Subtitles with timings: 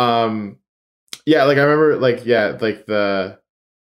[0.00, 0.56] Um,
[1.26, 3.38] yeah, like I remember, like yeah, like the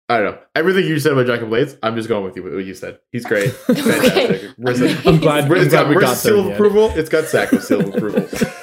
[0.10, 1.78] I don't know everything you said about Jack of Blades.
[1.82, 2.44] I'm just going with you.
[2.44, 3.00] What you said.
[3.12, 3.52] He's great.
[3.68, 4.42] Fantastic.
[4.58, 6.46] Marissa, I'm glad, I'm it's glad got we Marissa's got seal there.
[6.48, 6.92] of approval.
[6.96, 8.50] It's got Sacco's seal of silver approval.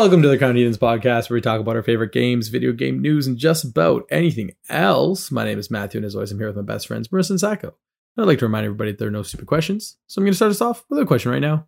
[0.00, 3.26] Welcome to the Heathens podcast, where we talk about our favorite games, video game news,
[3.26, 5.30] and just about anything else.
[5.30, 7.38] My name is Matthew, and as always, I'm here with my best friends, Marissa and
[7.40, 7.74] Sacco.
[8.16, 10.36] I'd like to remind everybody that there are no stupid questions, so I'm going to
[10.36, 11.66] start us off with a question right now.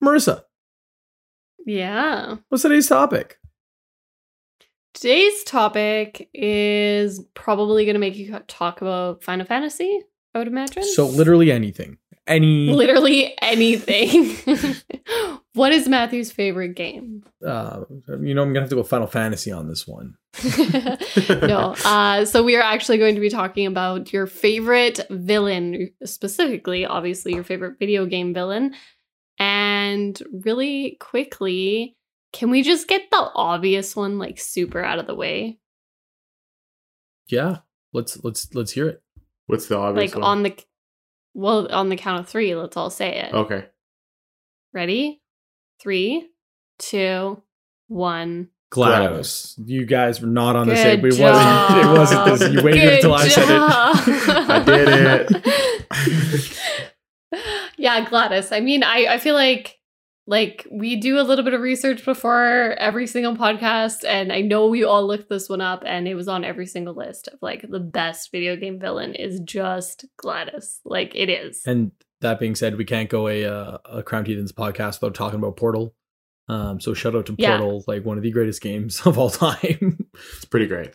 [0.00, 0.44] Marissa,
[1.66, 2.36] Yeah.
[2.50, 3.40] what's today's topic?
[4.94, 10.02] Today's topic is probably going to make you talk about Final Fantasy,
[10.36, 10.84] I would imagine.
[10.84, 11.98] So, literally anything.
[12.26, 12.70] Any.
[12.70, 14.36] literally anything.
[15.52, 17.22] what is Matthew's favorite game?
[17.44, 17.84] uh,
[18.20, 20.16] you know, I'm going to have to go Final Fantasy on this one.
[21.28, 21.74] no.
[21.84, 27.34] Uh, so we are actually going to be talking about your favorite villain, specifically, obviously,
[27.34, 28.74] your favorite video game villain.
[29.38, 31.96] And really quickly,
[32.32, 35.58] can we just get the obvious one like super out of the way?
[37.28, 37.58] Yeah,
[37.92, 39.02] let's let's let's hear it.
[39.46, 40.30] What's the obvious like one?
[40.30, 40.56] on the
[41.36, 43.34] well, on the count of three, let's all say it.
[43.34, 43.66] Okay.
[44.72, 45.20] Ready?
[45.78, 46.30] Three,
[46.78, 47.42] two,
[47.88, 48.48] one.
[48.72, 49.54] GLaDOS.
[49.64, 51.02] You guys were not on the Good same.
[51.02, 51.84] We wasn't.
[51.84, 52.52] It wasn't this.
[52.52, 53.60] You waited Good until I said it.
[54.50, 54.88] I did
[56.32, 56.68] it.
[57.76, 58.56] yeah, GLaDOS.
[58.56, 59.75] I mean, I, I feel like
[60.26, 64.66] like we do a little bit of research before every single podcast, and I know
[64.66, 67.64] we all looked this one up, and it was on every single list of like
[67.68, 70.80] the best video game villain is just GLaDOS.
[70.84, 71.62] Like it is.
[71.66, 75.38] And that being said, we can't go a uh, a Crowned Heathens podcast without talking
[75.38, 75.94] about Portal.
[76.48, 77.58] Um, so shout out to Yeah.
[77.58, 80.06] Portal, like one of the greatest games of all time.
[80.36, 80.92] It's pretty great.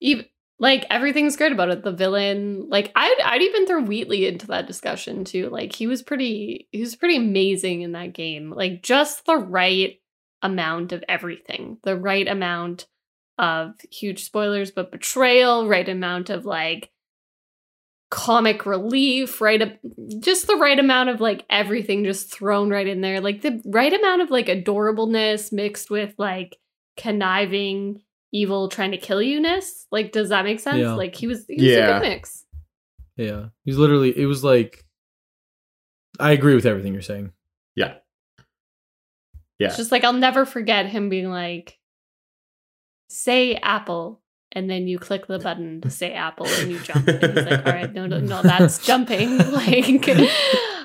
[0.00, 0.24] even
[0.60, 1.82] like everything's great about it.
[1.82, 5.48] The villain, like I'd I'd even throw Wheatley into that discussion too.
[5.48, 8.52] Like he was pretty he was pretty amazing in that game.
[8.54, 9.98] Like just the right
[10.42, 11.78] amount of everything.
[11.82, 12.86] The right amount
[13.38, 16.90] of huge spoilers, but betrayal, right amount of like
[18.10, 19.80] comic relief, right
[20.18, 23.22] just the right amount of like everything just thrown right in there.
[23.22, 26.58] Like the right amount of like adorableness mixed with like
[26.98, 28.02] conniving
[28.32, 29.86] evil trying to kill you ness.
[29.90, 30.78] Like, does that make sense?
[30.78, 30.92] Yeah.
[30.94, 31.98] Like he was, he was a Yeah.
[32.00, 32.44] good mix.
[33.16, 34.16] yeah, he's literally.
[34.16, 34.84] It was like.
[36.18, 37.32] I agree with everything you're saying.
[37.74, 37.94] Yeah.
[39.58, 39.68] Yeah.
[39.68, 41.78] It's just like I'll never forget him being like,
[43.08, 44.20] say apple.
[44.52, 47.06] And then you click the button to say apple and you jump.
[47.06, 49.38] And he's like, all right, no, no, no, that's jumping.
[49.52, 49.86] Like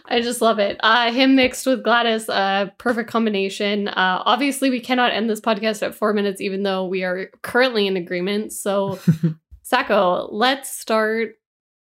[0.08, 0.78] I just love it.
[0.82, 3.88] Uh him mixed with GLaDOS, uh, perfect combination.
[3.88, 7.88] Uh obviously we cannot end this podcast at four minutes, even though we are currently
[7.88, 8.54] in agreement.
[8.54, 9.00] So
[9.64, 11.36] Sacco, let's start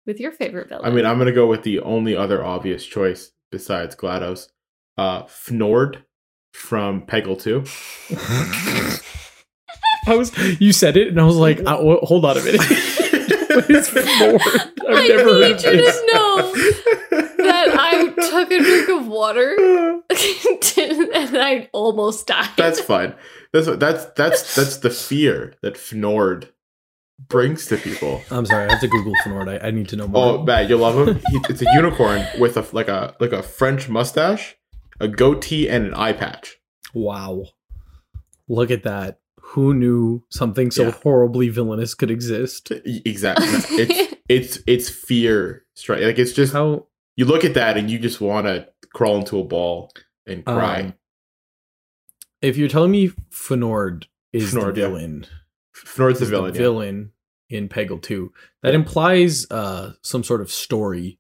[0.05, 0.85] with your favorite villain.
[0.85, 4.47] I mean, I'm gonna go with the only other obvious choice besides GLaDOS,
[4.97, 5.97] uh, Fnord
[6.53, 7.63] from Peggle 2.
[10.07, 10.31] I was.
[10.61, 12.59] You said it, and I was like, uh, wh- "Hold on a minute."
[13.49, 14.39] what is Fnord?
[14.87, 15.99] I've I never need heard you this.
[15.99, 17.54] to know that I
[18.31, 19.55] took a drink of water
[20.77, 22.49] and I almost died.
[22.57, 23.13] that's fine.
[23.53, 26.49] That's that's that's that's the fear that Fnord
[27.29, 28.21] brings to people.
[28.29, 28.67] I'm sorry.
[28.67, 29.47] I have to Google Fnord.
[29.47, 30.39] I, I need to know more.
[30.39, 31.15] Oh, Matt, you'll love him.
[31.15, 34.55] He, it's a unicorn with a like a like a French mustache,
[34.99, 36.57] a goatee, and an eye patch.
[36.93, 37.45] Wow.
[38.47, 39.19] Look at that.
[39.49, 40.91] Who knew something so Yeah.
[40.91, 42.71] horribly villainous could exist?
[42.85, 43.47] Exactly.
[43.77, 46.01] It's it's it's fear strike.
[46.01, 49.39] Like it's just How you look at that and you just want to crawl into
[49.39, 49.91] a ball
[50.27, 50.81] and cry.
[50.81, 50.93] um,
[52.41, 54.87] if you're telling me Fnord is Fnord, the yeah.
[54.87, 55.25] villain,
[55.75, 56.51] Fnord's the is villain.
[56.53, 56.63] the yeah.
[56.63, 57.11] villain
[57.49, 58.31] in Peggle 2,
[58.63, 61.19] that implies uh some sort of story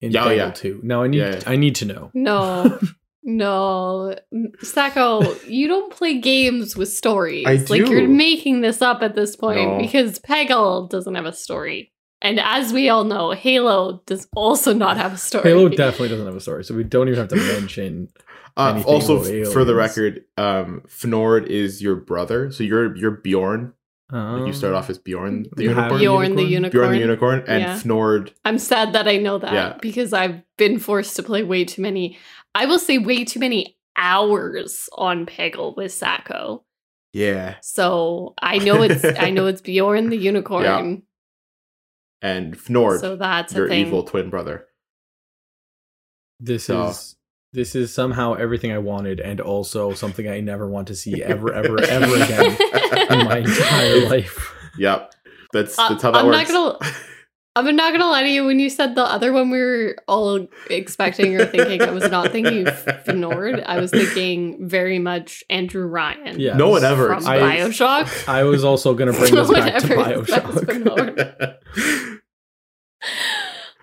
[0.00, 0.50] in Yeah, oh, Peggle yeah.
[0.50, 0.80] 2.
[0.82, 1.42] Now I need Yeah, yeah.
[1.46, 2.10] I need to know.
[2.14, 2.78] no.
[3.22, 4.16] No.
[4.62, 7.44] Sacco, you don't play games with stories.
[7.46, 7.90] I Like do.
[7.90, 9.78] you're making this up at this point No.
[9.78, 11.92] because Peggle doesn't have a story.
[12.22, 15.48] And as we all know, Halo does also not have a story.
[15.48, 18.08] Halo definitely doesn't have a story, so we don't even have to mention
[18.56, 23.72] Uh, also, about for the record, um, Fnord is your brother, so you're you're Bjorn.
[24.10, 26.00] um, Like you start off as Bjorn the you have unicorn.
[26.00, 26.70] Bjorn the unicorn.
[26.82, 27.76] Bjorn the unicorn, and Yeah.
[27.80, 28.32] Fnord.
[28.44, 29.76] I'm sad that I know that Yeah.
[29.80, 32.18] because I've been forced to play way too many.
[32.54, 36.64] I will say way too many hours on Peggle with Sacco.
[37.12, 40.64] Yeah, So I know it's I know it's Bjorn the unicorn.
[40.64, 40.96] Yeah.
[42.22, 44.66] And Fnord, So that's your evil twin brother.
[46.38, 47.16] This So- is
[47.52, 51.52] This is somehow everything I wanted, and also something I never want to see ever,
[51.52, 52.56] ever, ever again
[53.10, 54.54] in my entire life.
[54.78, 55.12] Yep.
[55.52, 56.52] That's Uh, that's how that I'm not works.
[56.52, 56.78] gonna-
[57.56, 58.44] I'm not gonna lie to you.
[58.44, 61.82] When you said the other one, we were all expecting or thinking.
[61.82, 62.64] I was not thinking
[63.06, 63.64] Fnord.
[63.66, 66.38] I was thinking very much Andrew Ryan.
[66.38, 66.56] Yeah.
[66.56, 67.08] no one ever.
[67.08, 68.28] from I- Bioshock.
[68.28, 71.56] I was also going to bring No this one back to Bioshock.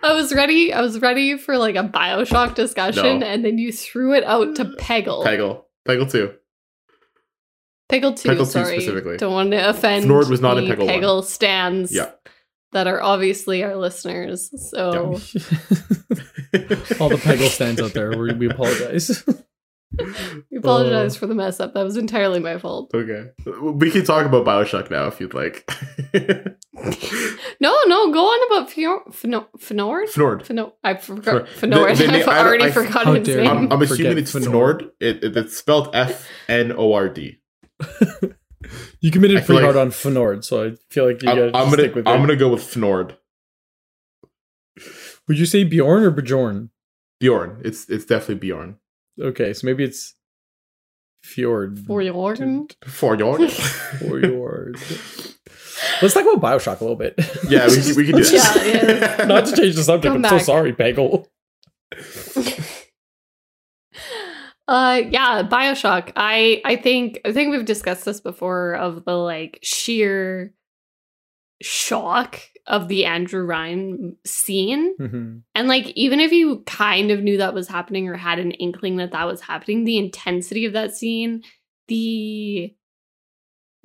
[0.04, 0.72] I was ready.
[0.72, 3.26] I was ready for like a Bioshock discussion, No.
[3.26, 4.78] and then you threw it out to mm.
[4.78, 5.26] Peggle.
[5.26, 5.64] Peggle.
[5.86, 6.34] Peggle two.
[7.92, 8.30] Peggle two.
[8.30, 9.18] Peggle two sorry, specifically.
[9.18, 10.06] don't want to offend.
[10.06, 10.88] Fnord was not the in Peggle one.
[10.88, 11.94] Peggle stands.
[11.94, 12.12] Yeah.
[12.74, 14.50] That are obviously our listeners.
[14.72, 14.92] So
[17.00, 18.18] All the Peggle stands out there.
[18.18, 19.24] We, we apologize.
[20.52, 21.20] we apologize Uh.
[21.20, 21.74] for the mess up.
[21.74, 22.92] That was entirely my fault.
[22.94, 23.28] Okay.
[23.62, 25.70] We can talk about Bioshock now if you'd like.
[27.60, 29.04] No, no, go on about Fjord.
[29.12, 29.48] Fnord.
[29.58, 30.10] Fnord.
[30.10, 30.44] Fnord.
[30.46, 30.74] Fnord.
[30.84, 31.46] I forgot.
[31.48, 31.72] Fnord.
[31.72, 31.98] Fnord.
[31.98, 33.48] The- the I've I already I- forgotten his name.
[33.50, 34.52] I'm, I'm assuming it's Fnord.
[34.52, 34.90] Fnord.
[35.00, 37.40] It, it- it's spelled F N O R D.
[39.02, 41.36] you committed I feel pretty like- hard on Fnord, so I feel like you I'm,
[41.38, 43.18] gotta I'm stick gonna with I'm gonna go with Fnord.
[45.28, 46.70] Would you say Bjorn or Bjorn?
[47.20, 47.62] Bjorn.
[47.64, 48.78] It's it's definitely Bjorn.
[49.20, 50.14] Okay, so maybe it's
[51.24, 51.80] Fjord.
[51.80, 52.06] Fjord.
[52.86, 53.52] Fjord.
[54.00, 54.78] Fjord.
[56.02, 57.16] Let's talk about Bioshock a little bit.
[57.50, 59.26] yeah, we, can- we can do Yeah, yeah.
[59.26, 60.14] Not to change the subject.
[60.14, 61.26] Come I'm so sorry, Peggle.
[64.68, 66.12] Uh yeah, BioShock.
[66.16, 70.54] I I think I think we've discussed this before of the like sheer
[71.62, 74.96] shock of the Andrew Ryan scene.
[75.00, 75.42] Mhm.
[75.56, 78.98] And like even if you kind of knew that was happening or had an inkling
[78.98, 81.44] that that was happening, the intensity of that scene,
[81.88, 82.76] the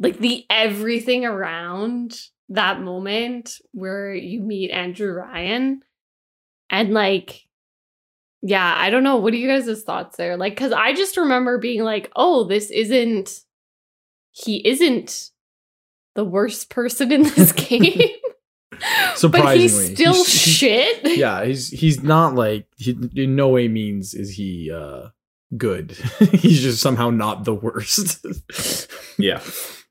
[0.00, 2.19] like the everything around
[2.49, 5.82] that moment where you meet Andrew Ryan
[6.70, 7.43] and like
[8.43, 9.17] yeah, I don't know.
[9.17, 10.37] What are you guys' thoughts there?
[10.37, 13.41] Like, cause I just remember being like, oh, this isn't
[14.33, 15.31] he isn't
[16.15, 18.00] the worst person in this game.
[18.71, 21.00] but Surprisingly, he's still He's- he- shit.
[21.19, 25.09] yeah, he's he's not like he in no way means is he uh
[25.56, 25.93] good.
[26.33, 28.25] he's just somehow not the worst.
[29.19, 29.41] Yeah.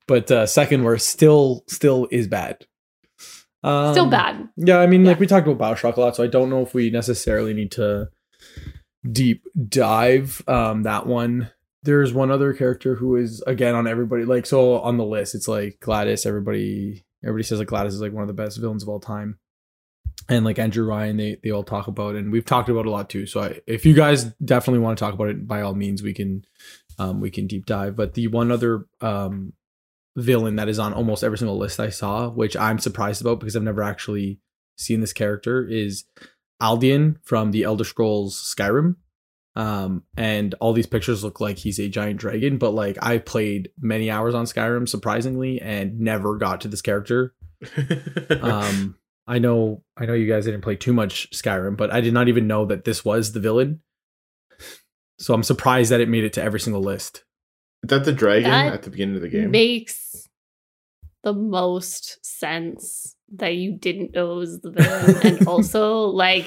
[0.07, 2.65] but uh second worst still still is bad.
[3.63, 4.49] Um, Still bad.
[4.57, 5.11] Yeah, I mean, Yeah.
[5.11, 7.71] like we talked about Bioshock a lot, so I don't know if we necessarily need
[7.73, 8.07] to
[9.09, 11.49] deep dive um that one.
[11.83, 15.33] There's one other character who is again on everybody like so on the list.
[15.33, 16.25] It's like GLaDOS.
[16.25, 19.39] Everybody everybody says like GLaDOS is like one of the best villains of all time,
[20.29, 23.09] and like Andrew Ryan, they they all talk about, and we've talked about a lot
[23.09, 23.25] too.
[23.25, 26.13] So I, if you guys definitely want to talk about it, by all means, we
[26.13, 26.45] can
[26.99, 27.95] um we can deep dive.
[27.95, 29.53] But the one other um
[30.15, 33.55] villain that is on almost every single list I saw, which I'm surprised about because
[33.55, 34.39] I've never actually
[34.77, 36.03] seen this character, is
[36.61, 38.95] Alduin from the Elder Scrolls Skyrim.
[39.53, 43.71] Um, and all these pictures look like he's a giant dragon, but like I played
[43.79, 47.33] many hours on Skyrim, surprisingly, and never got to this character.
[48.41, 48.95] Um,
[49.27, 52.27] I know, I know you guys didn't play too much Skyrim, but I did not
[52.27, 53.81] even know that this was the villain.
[55.19, 57.23] So I'm surprised that it made it to every single list.
[57.83, 59.51] Is that the dragon That at the beginning of the game?
[59.51, 60.27] Makes
[61.23, 65.15] the most sense that you didn't know was the villain.
[65.23, 66.45] and also, like,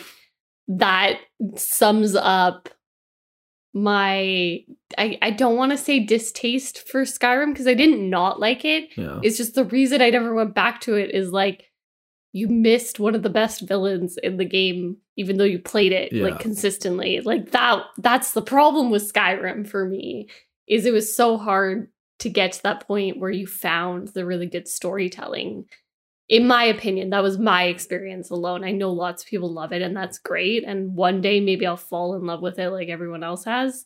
[0.68, 1.18] that
[1.56, 2.68] sums up
[3.72, 4.60] my
[4.96, 8.90] I, I don't want to say distaste for Skyrim because I didn't not like it.
[8.96, 9.18] Yeah.
[9.22, 11.64] It's just the reason I never went back to it is like
[12.32, 16.12] you missed one of the best villains in the game, even though you played it
[16.12, 16.24] Yeah.
[16.24, 17.20] like consistently.
[17.20, 20.28] Like that that's the problem with Skyrim for me,
[20.68, 21.88] is it was so hard
[22.20, 25.64] to get to that point where you found the really good storytelling.
[26.28, 28.64] In my opinion, that was my experience alone.
[28.64, 30.64] I know lots of people love it and that's great.
[30.66, 33.84] And one day maybe I'll fall in love with it like everyone else has.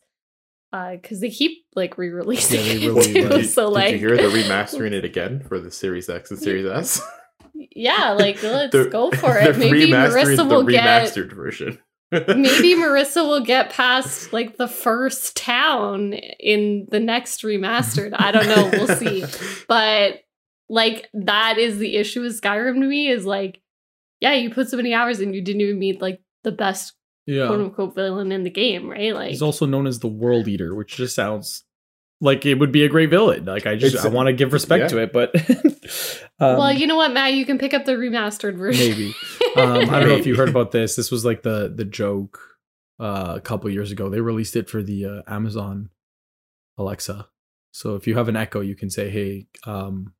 [0.72, 3.44] Uh, because they keep like re-releasing Yeah, it too.
[3.44, 6.66] so did like you hear they're remastering it again for the Series X and Series
[6.66, 7.00] S?
[7.74, 9.56] Yeah, like let's go for it.
[9.58, 11.78] Maybe Marissa will the get remastered version.
[12.12, 18.14] maybe Marissa will get past like the first town in the next remastered.
[18.16, 18.70] I don't know.
[18.72, 19.24] We'll see.
[19.66, 20.20] But
[20.68, 23.60] like that is the issue with Skyrim to me is like,
[24.20, 26.92] yeah, you put so many hours and you didn't even meet like the best
[27.26, 27.46] Yeah.
[27.46, 29.14] quote unquote villain in the game, right?
[29.14, 31.64] Like He's also known as the World Eater, which just sounds
[32.20, 33.44] like it would be a great villain.
[33.44, 34.88] Like I just It's- I want to give respect yeah.
[34.88, 35.34] to it, but
[36.40, 37.34] um, well, you know what, Matt?
[37.34, 38.88] You can pick up the remastered version.
[38.90, 39.14] maybe.
[39.56, 40.96] Um, I don't know if you heard about this.
[40.96, 42.40] This was like the the joke
[43.00, 44.08] uh, a couple years ago.
[44.10, 45.90] They released it for the uh, Amazon
[46.76, 47.28] Alexa.
[47.70, 50.12] So if you have an Echo, you can say, "Hey, um,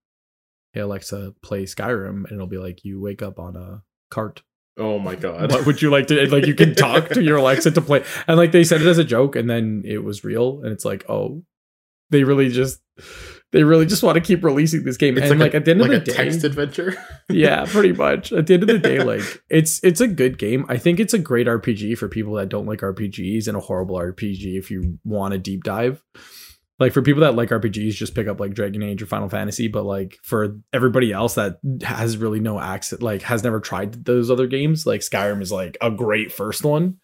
[0.79, 4.43] hey Alexa, play Skyrim," and it'll be like you wake up on a cart.
[4.77, 5.51] Oh my god.
[5.51, 8.37] what would you like to like you can talk to your alexa to play and
[8.37, 11.05] like they said it as a joke and then it was real and it's like
[11.09, 11.43] oh
[12.11, 12.79] they really just
[13.51, 15.73] they really just want to keep releasing this game It's and like, a, at the
[15.73, 16.95] end like of the day text adventure.
[17.29, 20.65] yeah pretty much at the end of the day like it's it's a good game
[20.69, 23.97] i think it's a great rpg for people that don't like rpgs and a horrible
[23.97, 26.05] rpg if you want a deep dive
[26.79, 29.69] like for people that like rpgs just pick up like dragon age or final fantasy
[29.69, 34.31] but like for everybody else that has really no access like has never tried those
[34.31, 36.97] other games like skyrim is like a great first one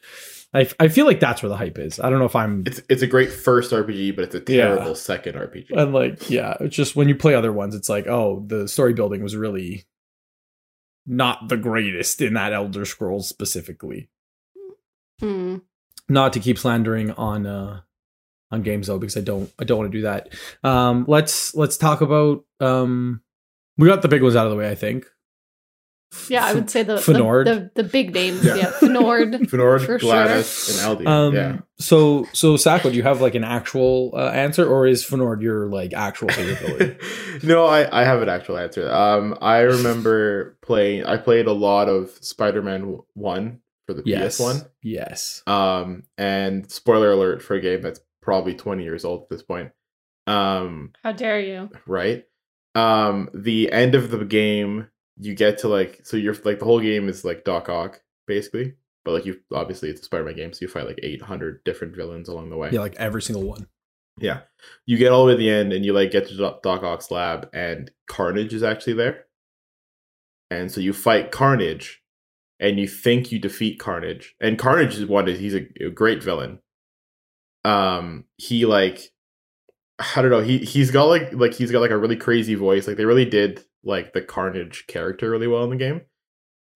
[0.54, 2.80] i, I feel like that's where the hype is i don't know if i'm It's
[2.88, 4.68] it's a great first RPG, but it's a Yeah.
[4.68, 5.70] terrible second RPG.
[5.76, 8.92] and like yeah it's just when you play other ones it's like oh the story
[8.94, 9.84] building was really
[11.06, 14.08] not the greatest in that elder scrolls specifically
[15.20, 15.58] Hmm.
[16.08, 17.80] not to keep slandering on uh
[18.50, 20.28] on games though because i don't i don't want to do that
[20.62, 23.20] um let's let's talk about um
[23.78, 25.06] we got the big ones out of the way i think
[26.28, 27.46] Yeah, I would say the Fnord.
[27.46, 28.44] the, the, the big names.
[28.44, 28.54] Yeah.
[28.54, 29.34] Yeah, Fnord.
[29.50, 31.08] Fnord, For GLaDOS, and Alduin.
[31.08, 31.58] um yeah.
[31.80, 35.66] so so Sacco, do you have like an actual uh, answer or is Fnord your
[35.66, 37.00] like actual favorite
[37.42, 38.88] no, I, I have an actual answer.
[38.92, 41.04] Um, I remember playing.
[41.04, 44.56] I played a lot of Spider-Man One for the yes PS One.
[44.82, 49.42] yes Um, and spoiler alert for a game that's probably twenty years old at this
[49.42, 49.70] point.
[50.26, 51.70] Um, How dare you?
[51.86, 52.24] right?
[52.74, 56.80] Um, the end of the game, you get to like, so you're like the whole
[56.80, 60.58] game is like Doc Ock basically, but like you obviously it's a Spider-Man game, so
[60.62, 62.70] you fight like eight hundred different villains along the way.
[62.72, 63.68] yeah like every single one
[64.18, 64.40] Yeah.
[64.86, 66.82] You get all the way to the end and you like get to Doc Doc
[66.82, 69.26] Ock's lab and Carnage is actually there.
[70.50, 72.02] And so you fight Carnage
[72.60, 74.34] and you think you defeat Carnage.
[74.40, 76.60] And Carnage is one he's a, a great villain.
[77.64, 79.00] Um he like
[79.98, 82.86] I don't know, he he's got like like he's got like a really crazy voice.
[82.88, 86.02] Like they really did like the Carnage character really well in the game.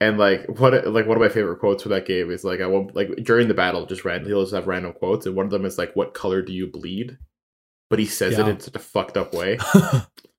[0.00, 2.66] And like what like one of my favorite quotes for that game is like I
[2.66, 5.50] won't like during the battle just random he'll just have random quotes and one of
[5.50, 7.18] them is like what color do you bleed?
[7.90, 9.56] But he says it in such a fucked up way.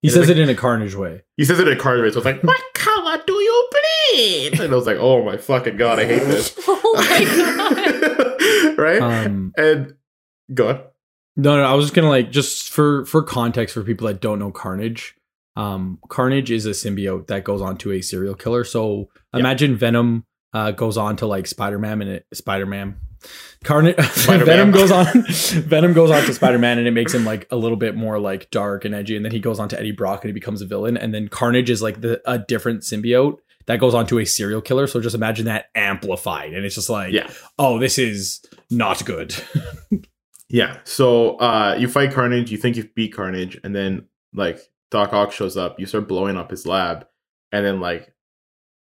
[0.01, 2.03] he It's says like- it in a carnage way He says it in a Carnage,
[2.03, 2.12] way.
[2.12, 3.70] so it's like what color do you
[4.13, 4.60] bleed?
[4.62, 6.58] And I was like, oh my fucking god, I hate this.
[6.68, 7.25] Oh my
[8.38, 8.77] god.
[8.77, 9.01] right?
[9.01, 9.96] um and
[10.53, 10.82] go on.
[11.36, 14.39] No, no, I was just gonna like just for for context for people that don't
[14.39, 15.15] know Carnage.
[15.56, 18.63] Um, Carnage is a symbiote that goes on to a serial killer.
[18.63, 19.39] So Yeah.
[19.41, 22.98] imagine Venom uh, goes on to like Spider Man and it Spider Man.
[23.65, 27.46] Carnage Venom goes on Venom goes on to Spider Man and it makes him like
[27.51, 29.91] a little bit more like dark and edgy, and then he goes on to Eddie
[29.91, 33.38] Brock and he becomes a villain, and then Carnage is like the a different symbiote
[33.65, 34.88] that goes on to a serial killer.
[34.88, 37.29] So just imagine that amplified, and it's just like, Yeah.
[37.58, 38.41] oh, this is
[38.72, 39.36] not good.
[40.50, 40.79] Yeah.
[40.84, 44.60] So uh you fight Carnage, you think you've beat Carnage, and then like
[44.91, 47.06] Doc Ock shows up, you start blowing up his lab,
[47.51, 48.13] and then like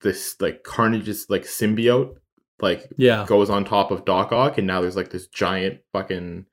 [0.01, 2.15] this like Carnage's like symbiote
[2.61, 6.45] like yeah, goes on top of Doc Ock, and now there's like this giant fucking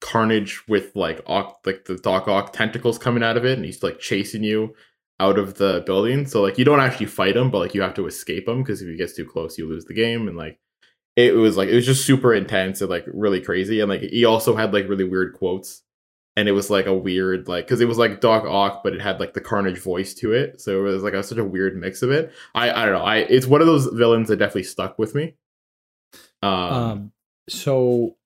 [0.00, 3.82] carnage with like Ock like the Doc Ock tentacles coming out of it, and he's
[3.82, 4.74] like chasing you
[5.18, 6.26] out of the building.
[6.26, 8.80] So like you don't actually fight him, but like you have to escape him because
[8.80, 10.26] if he gets too close, you lose the game.
[10.28, 10.58] And like
[11.16, 13.80] it was like it was just super intense and like really crazy.
[13.80, 15.82] And like he also had like really weird quotes.
[16.36, 19.00] And it was like a weird like because it was like Doc Ock, but it
[19.02, 21.76] had like the Carnage voice to it, so it was like a, such a weird
[21.76, 22.32] mix of it.
[22.54, 23.04] I I don't know.
[23.04, 25.34] I it's one of those villains that definitely stuck with me.
[26.42, 27.12] Um, Um,
[27.48, 28.16] so,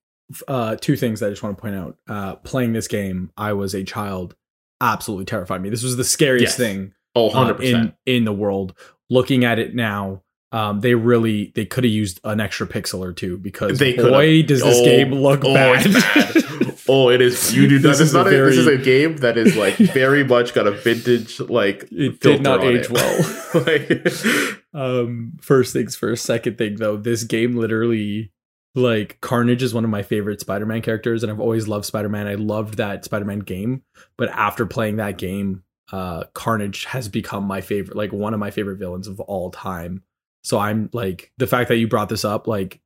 [0.47, 1.97] uh, two things I just want to point out.
[2.07, 4.35] Uh, playing this game, I was a child,
[4.79, 5.69] absolutely terrified me.
[5.69, 6.67] This was the scariest Yes.
[6.67, 8.75] thing oh, uh, in in the world.
[9.09, 10.23] Looking at it now,
[10.55, 14.41] um, they really they could have used an extra pixel or two because They boy
[14.43, 15.91] does this Oh, game look oh, bad.
[15.93, 16.43] bad.
[16.87, 17.53] Oh, it is.
[17.55, 17.79] You do.
[17.79, 20.53] This This, is not a a, this is a game that is like very much
[20.53, 21.87] got a vintage like.
[21.91, 22.91] It did not age it.
[22.91, 23.15] well.
[23.65, 28.31] like, um first things first second thing though this game literally
[28.75, 32.35] like carnage is one of my favorite spider-man characters and i've always loved spider-man i
[32.35, 33.81] loved that spider-man game
[34.17, 38.51] but after playing that game uh carnage has become my favorite like one of my
[38.51, 40.03] favorite villains of all time
[40.45, 42.79] so i'm like the fact that you brought this up like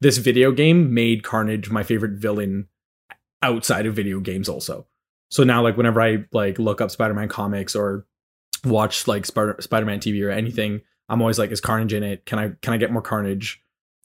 [0.00, 2.68] this video game made carnage my favorite villain
[3.42, 4.86] outside of video games also
[5.30, 8.06] so now like whenever i like look up spider-man comics or
[8.64, 12.38] watch like Spider- spider-man tv or anything i'm always like is carnage in it can
[12.38, 13.62] i can i get more carnage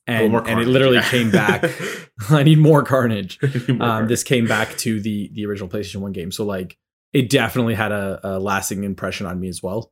[0.08, 1.10] and, more and it literally yeah.
[1.10, 1.64] came back
[2.30, 4.10] i need more carnage More um, Carnage.
[4.10, 6.78] this came back to the the original PlayStation One game, so like
[7.14, 9.92] it definitely had a, a lasting impression on me as well.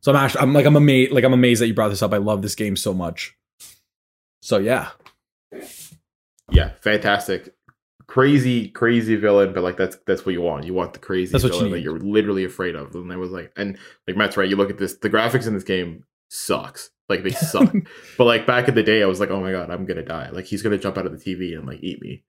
[0.00, 2.12] So I'm actually I'm like I'm amazed like I'm amazed that you brought this up.
[2.12, 3.36] I love this game so much.
[4.42, 4.90] So yeah,
[6.50, 7.54] yeah, fantastic,
[8.06, 9.52] crazy, crazy villain.
[9.52, 10.64] But like that's that's what you want.
[10.64, 12.94] You want the crazy That's what you villain that you're literally afraid of.
[12.94, 14.48] And there was like, and like Matt's right.
[14.48, 14.96] You look at this.
[14.96, 16.90] The graphics in this game sucks.
[17.08, 17.72] Like they suck.
[18.18, 20.30] but like back in the day, I was like, oh my god, I'm gonna die.
[20.30, 22.24] Like he's gonna jump out of the TV and like eat me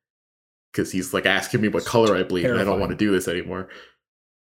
[0.71, 3.11] because he's like asking me what color I bleed, and I don't want to do
[3.11, 3.69] this anymore.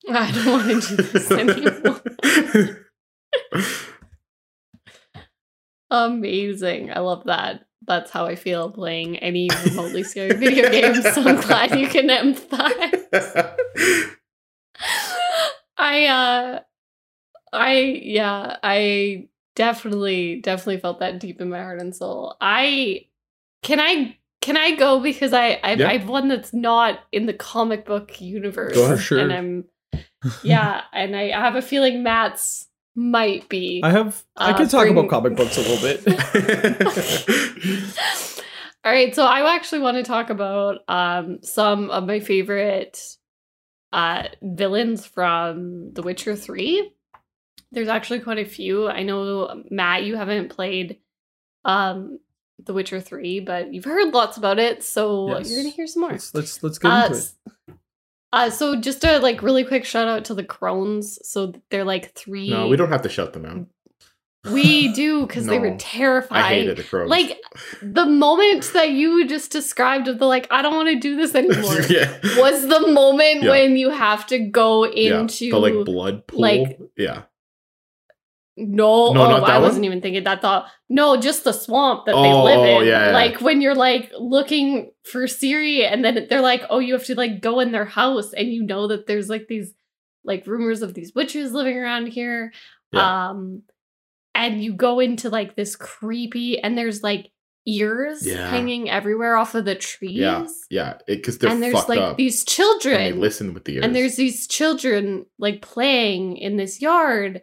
[0.09, 1.31] I don't want to do this
[2.71, 2.80] anymore.
[5.89, 6.91] Amazing.
[6.91, 7.65] I love that.
[7.85, 11.03] That's how I feel playing any remotely scary video games.
[11.13, 14.15] So I'm glad you can empathize.
[15.77, 16.59] I uh
[17.51, 17.73] I
[18.03, 22.37] yeah, I definitely definitely felt that deep in my heart and soul.
[22.39, 23.07] I
[23.63, 25.89] can I can I go because I I, Yeah.
[25.89, 29.01] I have one that's not in the comic book universe.
[29.01, 29.19] Sure.
[29.19, 29.65] And I'm
[30.43, 33.81] yeah, and I have a feeling Matt's might be.
[33.83, 34.23] I have.
[34.37, 36.05] I Uh, could talk bring- about comic books a little bit.
[38.83, 42.99] All right, so I actually want to talk about um some of my favorite
[43.93, 46.91] uh villains from The Witcher 3.
[47.71, 48.89] There's actually quite a few.
[48.89, 50.97] I know Matt, you haven't played
[51.63, 52.17] um
[52.63, 55.49] The Witcher 3, but you've heard lots about it, so Yes.
[55.49, 56.11] you're going to hear some more.
[56.11, 57.31] let's let's let's get Uh, into it.
[58.33, 61.19] Uh, so just a like really quick shout out to the crones.
[61.27, 62.49] So they're like three.
[62.49, 63.67] no, we don't have to shut them out.
[64.51, 66.43] We do because they were No, terrifying.
[66.43, 67.07] I hated the crows.
[67.09, 67.37] Like
[67.83, 71.35] the moment that you just described of the like, I don't want to do this
[71.35, 72.17] anymore yeah.
[72.37, 73.51] was the moment Yeah.
[73.51, 76.41] when you have to go Yeah, into the like blood pool.
[76.41, 77.23] like- yeah.
[78.69, 80.67] No, No, oh, I wasn't even thinking that thought.
[80.89, 82.87] No, just the swamp that they Oh, live oh, in.
[82.87, 83.11] yeah, yeah.
[83.13, 87.15] Like when you're like looking for Ciri and then they're like, oh, you have to
[87.15, 89.73] like go in their house and you know that there's like these
[90.23, 92.51] like rumors of these witches living around here.
[92.91, 93.29] Yeah.
[93.29, 93.63] Um
[94.35, 97.31] and you go into like this creepy and there's like
[97.67, 100.17] ears hanging everywhere off of the trees.
[100.17, 100.47] Yeah.
[100.69, 100.93] Yeah.
[101.07, 103.85] Because they're and there's like these and they children listen with the ears.
[103.85, 107.41] and there's these children like playing in this yard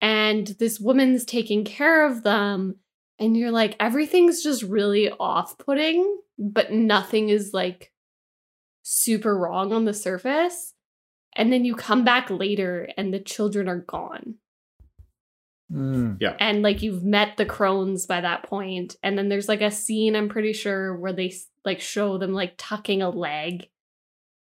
[0.00, 2.76] and this woman's taking care of them
[3.18, 7.92] and you're like everything's just really off-putting but nothing is like
[8.82, 10.72] super wrong on the surface.
[11.34, 14.36] And then you come back later and the children are gone.
[15.72, 16.18] Mm.
[16.38, 20.14] and like you've met the crones by that point and then there's like a scene
[20.14, 23.68] i'm pretty sure where they like show them like tucking a leg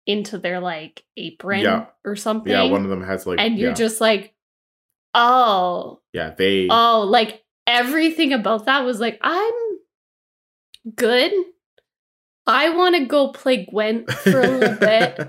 [0.07, 1.87] into their like apron Yeah.
[2.05, 2.53] or something.
[2.53, 4.35] yeah, one of them has like and you're yeah, just like
[5.17, 9.53] oh yeah, they oh like everything about that was like i'm
[10.95, 11.33] good
[12.47, 15.25] i want to go play gwent for a little bit um,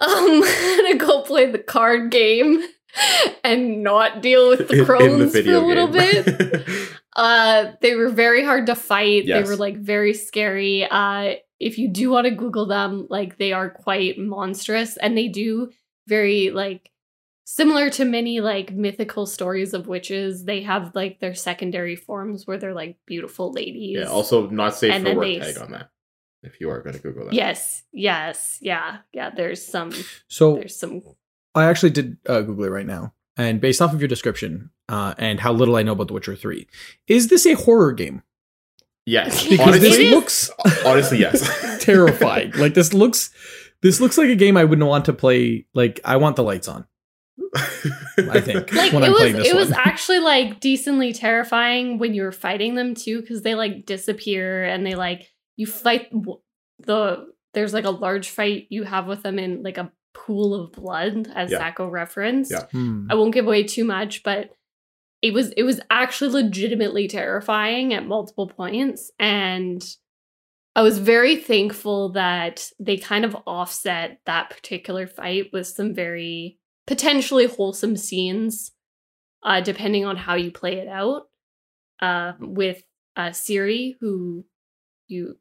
[0.00, 2.62] I'm gonna go play the card game
[3.42, 6.24] and not deal with the crones for a little bit.
[6.24, 6.68] bit.
[7.16, 9.24] Uh, they were very hard to fight.
[9.24, 9.46] Yes.
[9.46, 10.84] They were like very scary.
[10.84, 15.28] Uh, if you do want to Google them, like they are quite monstrous, and they
[15.28, 15.70] do
[16.08, 16.90] very like
[17.44, 20.44] similar to many like mythical stories of witches.
[20.44, 23.98] They have like their secondary forms where they're like beautiful ladies.
[24.00, 25.90] yeah, also not safe And for then work they- tag on that.
[26.42, 27.32] If you are going to Google that.
[27.32, 29.30] yes, yes, yeah, yeah.
[29.34, 29.92] There's some.
[30.28, 31.00] So There's some.
[31.54, 35.14] I actually did uh, Google it right now, and based off of your description uh,
[35.16, 36.66] and how little I know about The Witcher Three,
[37.06, 38.22] is this a horror game?
[39.06, 39.42] Yes.
[39.48, 40.50] Because Because It this looks
[40.84, 41.82] honestly, yes.
[41.82, 42.52] terrifying.
[42.56, 43.30] like this looks,
[43.80, 45.64] this looks like a game I wouldn't want to play.
[45.72, 46.86] Like I want the lights on.
[47.56, 48.72] I think.
[48.72, 52.22] like when it I'm was playing this it was actually like decently terrifying when you
[52.22, 56.10] were fighting them too because they like disappear and they like you fight
[56.80, 60.72] the there's like a large fight you have with them in like a pool of
[60.72, 61.58] blood as Yeah.
[61.58, 62.50] Sacco referenced.
[62.52, 62.66] Yeah.
[62.70, 63.08] Hmm.
[63.10, 64.50] I won't give away too much, but
[65.22, 69.82] it was it was actually legitimately terrifying at multiple points and
[70.76, 76.58] I was very thankful that they kind of offset that particular fight with some very
[76.86, 78.72] potentially wholesome scenes
[79.42, 81.28] uh depending on how you play it out
[82.00, 82.82] uh with
[83.16, 84.44] uh Ciri who
[85.06, 85.36] you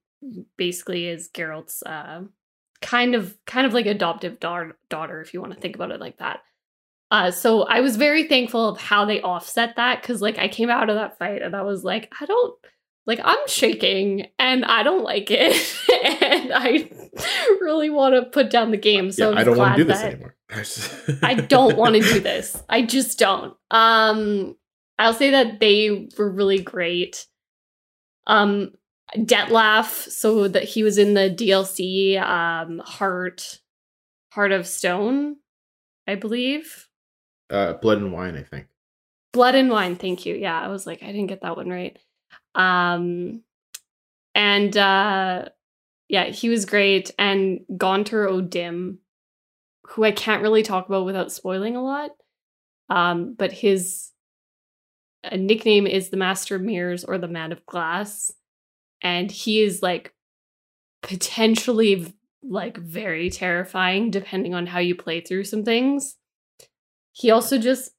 [0.57, 2.23] basically is Geralt's uh
[2.81, 5.99] kind of kind of like adoptive daughter daughter if you want to think about it
[5.99, 6.41] like that.
[7.13, 10.71] Uh, so I was very thankful of how they offset that because, like, I came
[10.71, 12.55] out of that fight and I was like, I don't
[13.05, 15.55] like, I'm shaking and I don't like it,
[16.21, 16.89] and I
[17.61, 19.11] really want to put down the game.
[19.11, 20.35] So yeah, I'm don't want to do this anymore.
[21.23, 22.61] I don't want to do this.
[22.69, 23.55] I just don't.
[23.71, 24.55] Um,
[24.99, 27.25] I'll say that they were really great.
[28.27, 28.71] Um,
[29.15, 33.59] Dettlaff, so that he was in the DLC, um, Heart,
[34.31, 35.35] Heart of Stone,
[36.07, 36.87] I believe.
[37.49, 38.67] Uh, blood and wine, I think.
[39.33, 40.35] Blood and Wine, thank you.
[40.35, 41.97] Yeah, I was like, I didn't get that one right.
[42.55, 43.41] Um,
[44.35, 45.45] and uh,
[46.09, 47.11] yeah, he was great.
[47.17, 48.99] And Gaunter O'Dim,
[49.87, 52.11] who I can't really talk about without spoiling a lot.
[52.89, 54.11] Um, but his
[55.23, 58.31] a nickname is the Master of Mirrors or the Man of Glass,
[59.01, 60.13] and he is like
[61.01, 62.13] potentially
[62.43, 66.17] like very terrifying depending on how you play through some things.
[67.13, 67.91] He also just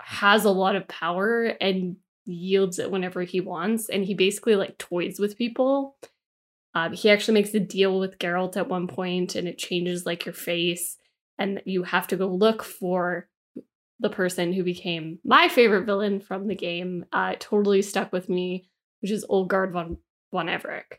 [0.00, 4.78] has a lot of power and yields it whenever he wants, and he basically like
[4.78, 5.96] toys with people.
[6.74, 10.26] Um, he actually makes a deal with Geralt at one point, and it changes like
[10.26, 10.96] your face,
[11.38, 13.28] and you have to go look for
[14.00, 17.04] the person who became my favorite villain from the game.
[17.12, 18.68] Uh, totally stuck with me,
[19.00, 19.98] which is Olgierd von
[20.32, 20.98] von Everec.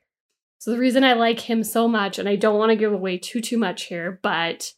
[0.60, 3.18] So the reason I like him so much, and I don't want to give away
[3.18, 4.74] too too much here, but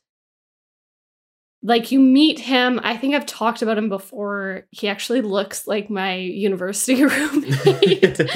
[1.63, 4.65] like you meet him, I think I've talked about him before.
[4.71, 8.19] He actually looks like my university roommate.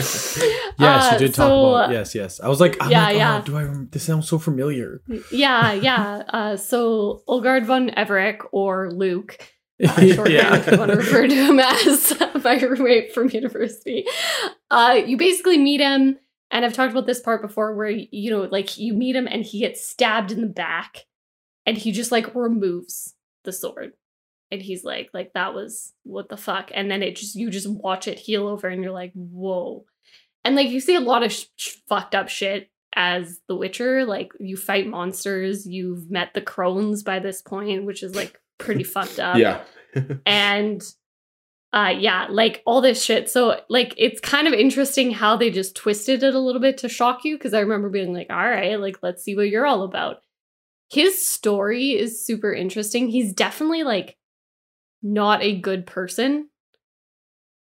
[0.80, 2.40] Yes, Uh, you did talk about yes, yes.
[2.40, 3.42] I was like, I'm Yeah, like, oh, yeah.
[3.46, 3.64] do I?
[3.64, 5.02] rem- This sounds so familiar.
[5.32, 6.24] yeah, yeah.
[6.30, 9.38] Uh, so Olgierd von Everec or Luke,
[9.84, 14.06] uh, shorthand if you want to refer to him as my roommate from university.
[14.72, 16.18] Uh, you basically meet him,
[16.50, 19.44] and I've talked about this part before, where you know, like you meet him and
[19.44, 21.06] he gets stabbed in the back,
[21.72, 23.94] and he just like removes the sword,
[24.52, 27.70] and he's like, like that was what the fuck, and then it just you just
[27.70, 29.86] watch it heal over, and you're like, whoa,
[30.44, 34.04] and like you see a lot of sh- sh- fucked up shit as The Witcher.
[34.04, 38.84] Like you fight monsters, you've met the crones by this point, which is like pretty
[38.96, 39.38] fucked up.
[39.38, 39.62] Yeah.
[40.26, 40.84] and
[41.74, 43.30] uh yeah like all this shit.
[43.30, 46.90] So like it's kind of interesting how they just twisted it a little bit to
[46.90, 49.84] shock you because i remember being like all right like let's see what you're all
[49.84, 50.22] about
[50.92, 53.08] his story is super interesting.
[53.08, 54.18] He's definitely like
[55.02, 56.50] not a good person.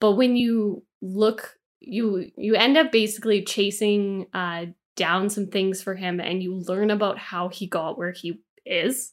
[0.00, 4.66] But when you look you you end up basically chasing uh
[4.96, 9.12] down some things for him and you learn about how he got where he is.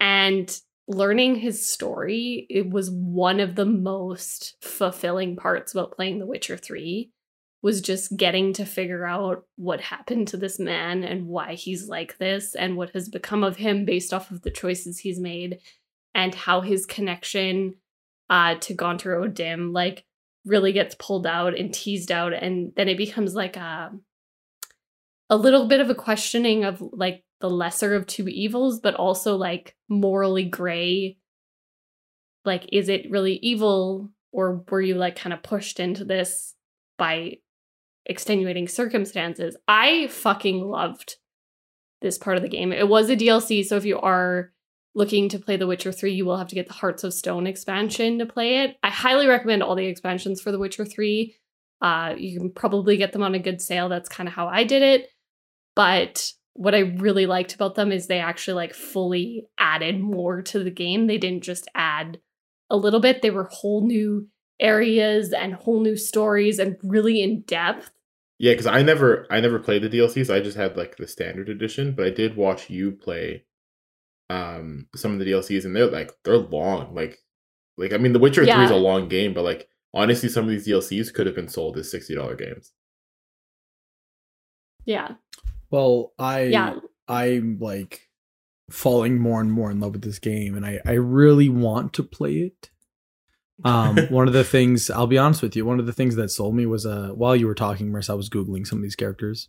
[0.00, 0.54] And
[0.88, 6.56] learning his story it was one of the most fulfilling parts about playing the witcher
[6.56, 7.12] 3
[7.62, 12.18] was just getting to figure out what happened to this man and why he's like
[12.18, 15.58] this and what has become of him based off of the choices he's made
[16.14, 17.74] and how his connection
[18.30, 20.04] uh to Gaunter O'Dim like
[20.44, 22.32] really gets pulled out and teased out.
[22.32, 23.92] And then it becomes like a
[25.30, 29.36] a little bit of a questioning of like the lesser of two evils but also
[29.36, 31.18] like morally gray
[32.44, 36.54] like is it really evil or were you like kind of pushed into this
[36.96, 37.36] by
[38.08, 39.56] extenuating circumstances.
[39.66, 41.16] I fucking loved
[42.00, 42.72] this part of the game.
[42.72, 44.52] It was a dlc so if you are
[44.94, 47.46] looking to play the witcher 3 you will have to get the hearts of stone
[47.46, 48.76] expansion to play it.
[48.82, 51.34] I highly recommend all the expansions for the witcher 3
[51.80, 53.88] uh you can probably get them on a good sale.
[53.88, 55.08] That's kind of how i did it.
[55.74, 60.64] But what I really liked about them is they actually like fully added more to
[60.64, 61.06] the game.
[61.06, 62.18] They didn't just add
[62.70, 64.28] a little bit, they were whole new
[64.60, 67.90] areas and whole new stories and really in depth.
[68.38, 70.32] Yeah, because I never I never played the DLCs.
[70.32, 73.44] I just had like the standard edition, but I did watch you play
[74.30, 76.94] um some of the DLCs and they're like they're long.
[76.94, 77.18] Like
[77.76, 80.50] like I mean The Witcher 3 is a long game, but like honestly some of
[80.50, 82.72] these DLCs could have been sold as $60 games.
[84.84, 85.14] Yeah.
[85.70, 86.76] Well, I Yeah.
[87.08, 88.08] I'm like
[88.70, 92.02] falling more and more in love with this game, and I I really want to
[92.02, 92.70] play it.
[93.64, 96.30] Um, one of the things I'll be honest with you, one of the things that
[96.30, 98.96] sold me was uh while you were talking, Marissa, I was googling some of these
[98.96, 99.48] characters,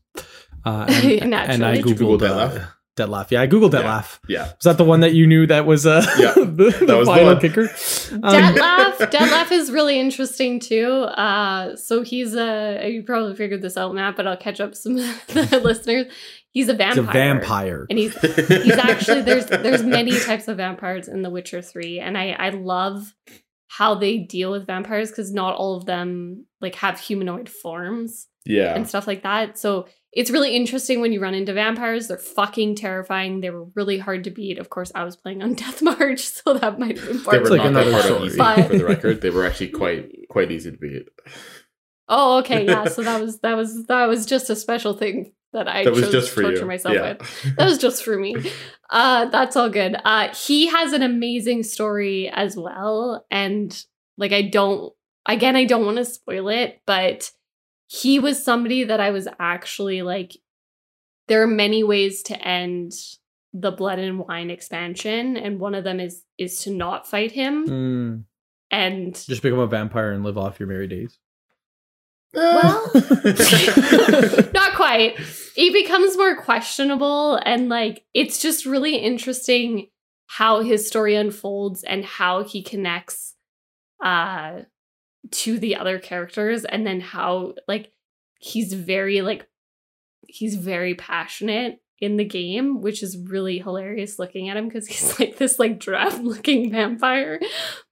[0.66, 1.84] uh, and, and I Naturally.
[1.84, 2.68] Googled Google uh, Dettlaff?
[2.98, 3.32] Dettlaff.
[3.32, 3.82] Yeah, I googled Yeah.
[3.82, 4.20] Dettlaff.
[4.28, 4.44] Yeah.
[4.46, 6.44] Was that the one that you knew that was uh Yeah, the,
[6.80, 7.40] the that was the final one.
[7.40, 7.62] kicker?
[7.62, 10.90] Um, Dettlaff, Dettlaff is really interesting too.
[10.92, 14.98] Uh, so he's a you probably figured this out, Matt, but I'll catch up some
[14.98, 16.08] of the listeners.
[16.52, 17.04] He's a He's vampire.
[17.04, 17.88] a vampire.
[17.90, 22.18] and he's he's actually there's there's many types of vampires in The Witcher 3 and
[22.18, 23.14] I I love
[23.72, 28.76] how they deal with vampires cuz not all of them like have humanoid forms yeah.
[28.76, 29.58] and stuff like that.
[29.58, 32.08] So it's really interesting when you run into vampires.
[32.08, 33.42] They're fucking terrifying.
[33.42, 34.58] They were really hard to beat.
[34.58, 37.42] Of course, I was playing on Death March, so that might have been They part
[37.42, 37.72] were of like it.
[37.72, 38.28] not that another hard on story.
[38.28, 39.22] easy But- for the record.
[39.22, 41.04] They were actually quite quite easy to beat.
[42.08, 42.86] Oh, okay, yeah.
[42.86, 46.04] So that was that was that was just a special thing that I that was
[46.04, 46.66] chose just to for torture you.
[46.66, 47.16] myself yeah.
[47.18, 47.56] with.
[47.58, 48.36] that was just for me.
[48.92, 49.96] Uh, that's all good.
[50.04, 53.86] Uh, he has an amazing story as well, and
[54.18, 54.92] like I don't,
[55.28, 57.30] again, I don't want to spoil it, but
[57.86, 60.36] he was somebody that I was actually like.
[61.28, 62.94] There are many ways to end
[63.54, 67.68] the Blood and Wine expansion, and one of them is is to not fight him,
[67.68, 68.24] Mm,
[68.72, 71.20] and just become a vampire and live off your merry days.
[72.34, 72.92] Well-
[74.54, 75.16] not quite.
[75.56, 79.88] It becomes more questionable and like it's just really interesting
[80.28, 83.36] how his story unfolds and how he connects
[84.04, 84.60] uh
[85.32, 87.92] to the other characters and then how like
[88.40, 89.48] he's very like
[90.28, 95.20] he's very passionate in the game which is really hilarious looking at him because he's
[95.20, 97.40] like this like draft looking vampire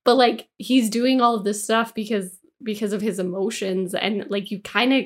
[0.05, 4.51] but like he's doing all of this stuff because because of his emotions and like
[4.51, 5.03] you kind of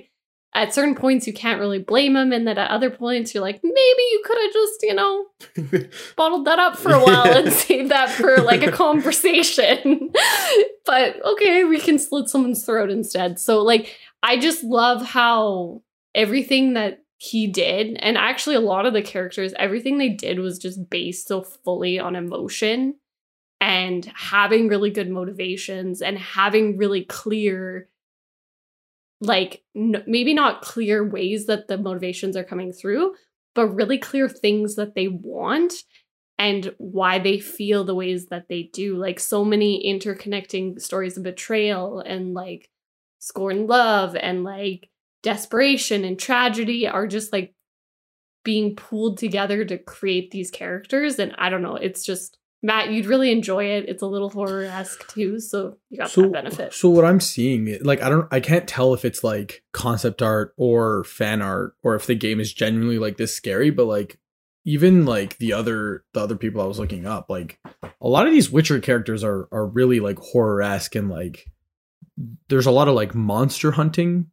[0.53, 3.61] at certain points you can't really blame him and then at other points you're like
[3.63, 3.73] maybe
[4.11, 5.25] you could have just you know
[6.17, 7.37] bottled that up for a while Yeah.
[7.39, 10.11] and saved that for like a conversation.
[10.85, 13.39] But okay we can slit someone's throat instead.
[13.39, 15.81] So like i just love how
[16.13, 20.57] everything that he did and actually a lot of the characters everything they did was
[20.57, 22.95] just based so fully on emotion
[23.61, 27.87] and having really good motivations and having really clear
[29.21, 33.13] like n- maybe not clear ways that the motivations are coming through
[33.53, 35.73] but really clear things that they want
[36.41, 38.97] and why they feel the ways that they do.
[38.97, 42.69] Like so many interconnecting stories of betrayal and like
[43.19, 44.89] scorn love and like
[45.21, 47.53] desperation and tragedy are just like
[48.43, 53.05] being pulled together to create these characters and i don't know it's just matt you'd
[53.05, 56.89] really enjoy it it's a little horror-esque too so you got so, that benefit so
[56.89, 61.03] what I'm seeing, like I don't, I can't tell if it's like concept art or
[61.03, 63.69] fan art, or if the game is genuinely like this scary.
[63.69, 64.19] But like,
[64.65, 67.59] even like the other, the other people I was looking up, like
[68.01, 71.45] a lot of these Witcher characters are are really like horror esque and like
[72.49, 74.27] there's a lot of like monster hunting,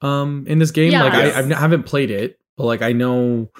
[0.00, 0.92] um, in this game.
[0.92, 1.36] Like Yes.
[1.36, 3.50] I, I've, I haven't played it, but like I know,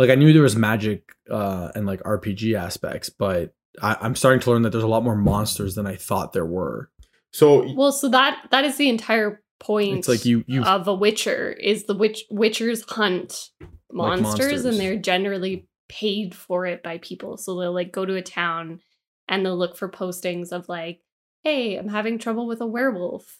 [0.00, 3.54] like I knew there was magic, uh, and like RPG aspects, but.
[3.80, 6.44] I, I'm starting to learn that there's a lot more monsters than I thought there
[6.44, 6.90] were.
[7.32, 10.92] so well so that that is the entire point It's like you you of a
[10.94, 14.64] witcher is the witch witchers hunt Like monsters, monsters.
[14.64, 18.80] and they're generally paid for it by people so they'll like go to a town
[19.28, 21.00] and they'll look for postings of like
[21.44, 23.38] hey i'm having trouble with a werewolf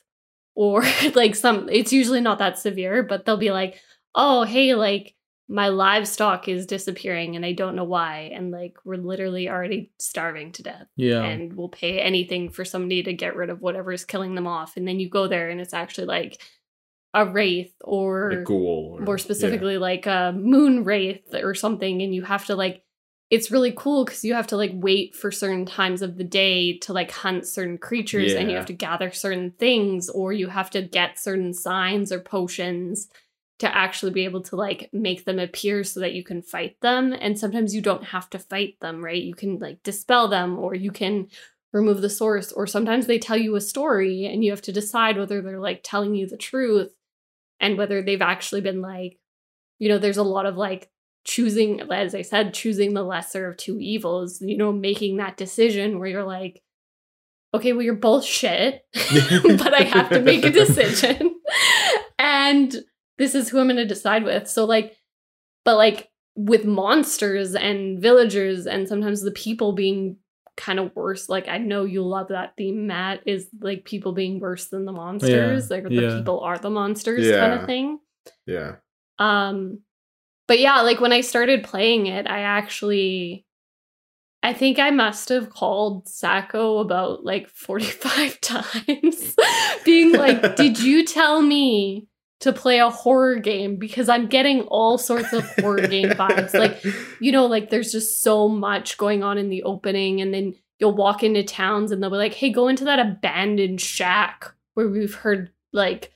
[0.54, 0.84] or
[1.16, 3.80] like some it's usually not that severe but they'll be like
[4.14, 5.16] oh hey like
[5.50, 8.30] my livestock is disappearing and i don't know why.
[8.32, 10.86] And like we're literally already starving to death.
[10.94, 11.24] Yeah.
[11.24, 14.76] And we'll pay anything for somebody to get rid of whatever is killing them off.
[14.76, 16.40] And then you go there and it's actually like
[17.12, 22.00] a wraith or a ghoul or- more specifically like a moon wraith or something.
[22.00, 22.84] And you have to like,
[23.28, 26.78] it's really cool because you have to like wait for certain times of the day
[26.78, 30.70] to like hunt certain creatures and you have to gather certain things or you have
[30.70, 33.08] to get certain signs or potions
[33.60, 37.12] to actually be able to like make them appear so that you can fight them.
[37.12, 39.22] And sometimes you don't have to fight them right?
[39.22, 41.28] You can like dispel them or you can
[41.72, 45.16] remove the source or sometimes they tell you a story and you have to decide
[45.16, 46.92] whether they're like telling you the truth
[47.60, 49.18] and whether they've actually been like
[49.78, 50.90] you know there's a lot of like
[51.22, 56.00] choosing as i said choosing the lesser of two evils you know making that decision
[56.00, 56.60] where you're like
[57.54, 61.36] okay well you're both shit but i have to make a decision.
[62.22, 62.76] And
[63.20, 64.48] this is who i'm going to decide with.
[64.48, 64.96] So like
[65.64, 70.16] but like with monsters and villagers and sometimes the people being
[70.56, 74.40] kind of worse like i know you love that theme matt is like people being
[74.40, 76.16] worse than the monsters like the yeah.
[76.16, 77.98] people are the monsters kind of thing.
[78.46, 78.76] Yeah.
[79.18, 79.80] Um
[80.48, 83.46] but yeah like when i started playing it i actually
[84.42, 89.36] i think i must have called sacco about like 45 times
[89.84, 92.08] being like did you tell me
[92.40, 96.82] to play a horror game because i'm getting all sorts of horror game vibes like
[97.20, 100.94] you know, like there's just so much going on in the opening, and then you'll
[100.96, 105.14] walk into towns and they'll be like, hey, go into that abandoned shack where we've
[105.14, 106.12] heard like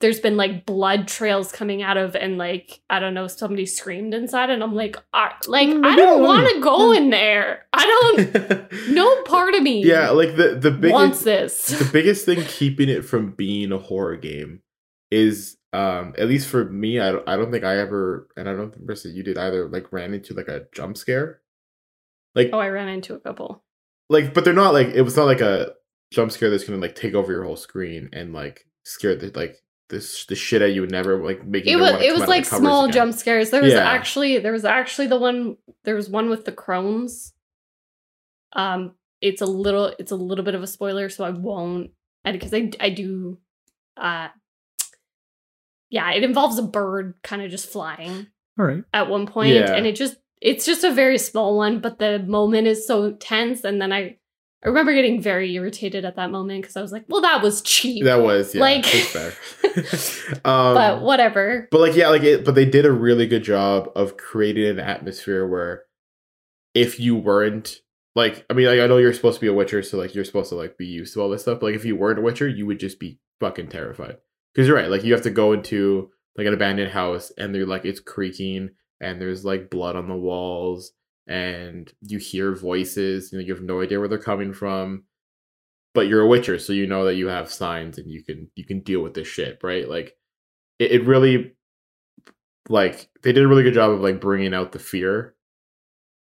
[0.00, 4.14] there's been like blood trails coming out of, and like, I don't know, somebody screamed
[4.14, 7.66] inside, and I'm like, I, like, Mm, I don't want to go in there.
[7.74, 7.84] I
[8.16, 11.78] don't, no part of me yeah like the the wants biggest this.
[11.80, 14.62] the biggest thing keeping it from being a horror game
[15.10, 18.54] is um at least for me I don't, I don't think I ever and I
[18.54, 21.40] don't think Marissa you did either like ran into like a jump scare
[22.34, 23.62] like Oh, I ran into a couple.
[24.08, 25.72] like but they're not like it was not like a
[26.12, 29.56] jump scare that's gonna like take over your whole screen and like scare the like
[29.88, 32.84] this the shit at you and never like making it was it was like small
[32.84, 32.94] again.
[32.94, 33.50] jump scares.
[33.50, 33.80] There was Yeah.
[33.90, 37.32] actually there was actually the one there was one with the crones.
[38.52, 41.90] Um, it's a little it's a little bit of a spoiler, so I won't
[42.24, 43.38] and because I I do,
[43.96, 44.28] uh,
[45.90, 48.84] yeah, it involves a bird kind of just flying all right.
[48.94, 49.74] at one point, Yeah.
[49.74, 53.64] and it just it's just a very small one, but the moment is so tense,
[53.64, 54.16] and then I
[54.62, 57.62] I remember getting very irritated at that moment because I was like, well, that was
[57.62, 59.32] cheap, that was yeah Like- it's fair
[60.44, 61.68] um but whatever.
[61.70, 64.80] But like yeah, like it but they did a really good job of creating an
[64.80, 65.84] atmosphere where
[66.74, 67.80] if you weren't
[68.14, 70.24] like I mean, like I know you're supposed to be a Witcher, so like you're
[70.24, 71.60] supposed to like be used to all this stuff.
[71.60, 74.16] But like if you weren't a Witcher, you would just be fucking terrified.
[74.54, 77.66] Because you're right, like you have to go into like an abandoned house and they're
[77.66, 80.92] like it's creaking and there's like blood on the walls
[81.26, 85.04] and you hear voices, you know, you have no idea where they're coming from.
[85.94, 88.64] But you're a Witcher, so you know that you have signs and you can you
[88.64, 89.88] can deal with this shit, right?
[89.88, 90.16] Like
[90.78, 91.52] it, it really
[92.68, 95.34] like they did a really good job of like bringing out the fear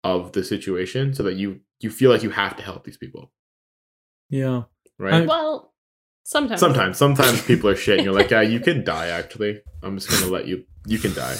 [0.03, 3.31] of the situation so that you you feel like you have to help these people
[4.29, 4.63] Yeah.
[4.99, 5.73] right I- Well,
[6.25, 6.59] sometimes.
[6.59, 10.09] sometimes sometimes people are shit and you're like yeah you can die actually i'm just
[10.09, 11.37] gonna let you you can die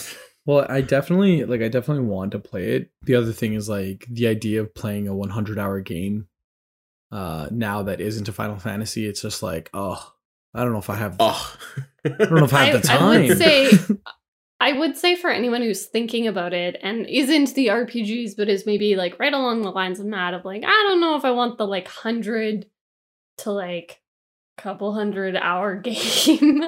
[0.47, 2.91] Well, I definitely like I definitely want to play it.
[3.01, 6.27] The other thing is like the idea of playing a 100 hour game
[7.11, 10.13] uh now that isn't a Final Fantasy, it's just like, oh,
[10.53, 11.57] I don't know if I have oh
[12.05, 13.01] I don't know if I have the time.
[13.03, 13.71] I would say
[14.59, 18.67] I would say for anyone who's thinking about it and isn't the RPGs, but is
[18.67, 21.31] maybe like right along the lines of Matt of like, I don't know if I
[21.31, 22.67] want the like hundred
[23.39, 23.99] to like
[24.57, 26.63] couple hundred hour game.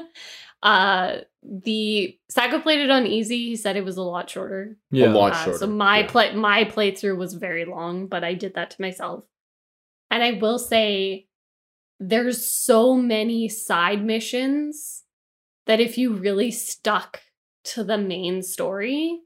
[0.64, 3.48] uh the Sacco played it on easy.
[3.50, 4.76] He said it was a lot shorter.
[4.92, 5.08] yeah.
[5.08, 6.08] a lot Uh, shorter so my yeah.
[6.08, 9.24] play my playthrough was very long, but I did that to myself.
[10.12, 11.28] And I will say
[12.00, 15.04] there's so many side missions
[15.66, 17.22] that if you really stuck
[17.66, 19.20] to the main story,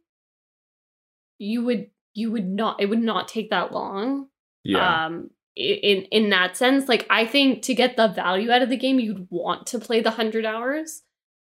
[1.38, 4.28] you would you would not it would not take that long.
[4.64, 8.62] yeah Um i- in in that sense, like I think to get the value out
[8.62, 11.04] of the game, you'd want to play the 100 hours.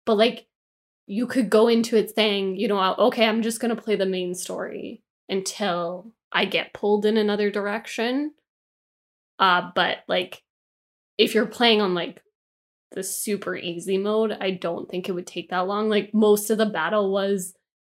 [0.06, 0.48] But like
[1.06, 4.06] you could go into it saying, you know, okay, I'm just going to play the
[4.06, 8.34] main story until I get pulled in another direction.
[9.38, 10.44] Uh but like
[11.18, 12.22] if you're playing on like
[12.92, 15.90] the super easy mode, I don't think it would take that long.
[15.90, 17.54] Like most of the battle was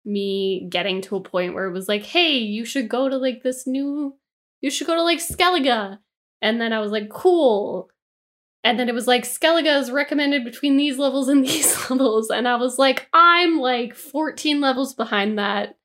[0.05, 3.43] me getting to a point where it was like, "Hey, you should go to like
[3.43, 4.17] this new
[4.61, 5.99] you should go to like Skellige."
[6.42, 7.90] And then I was like, "Cool."
[8.62, 12.31] And then it was like Skellige is recommended between these levels and these levels.
[12.31, 15.77] And I was like, I'm like 14 levels behind that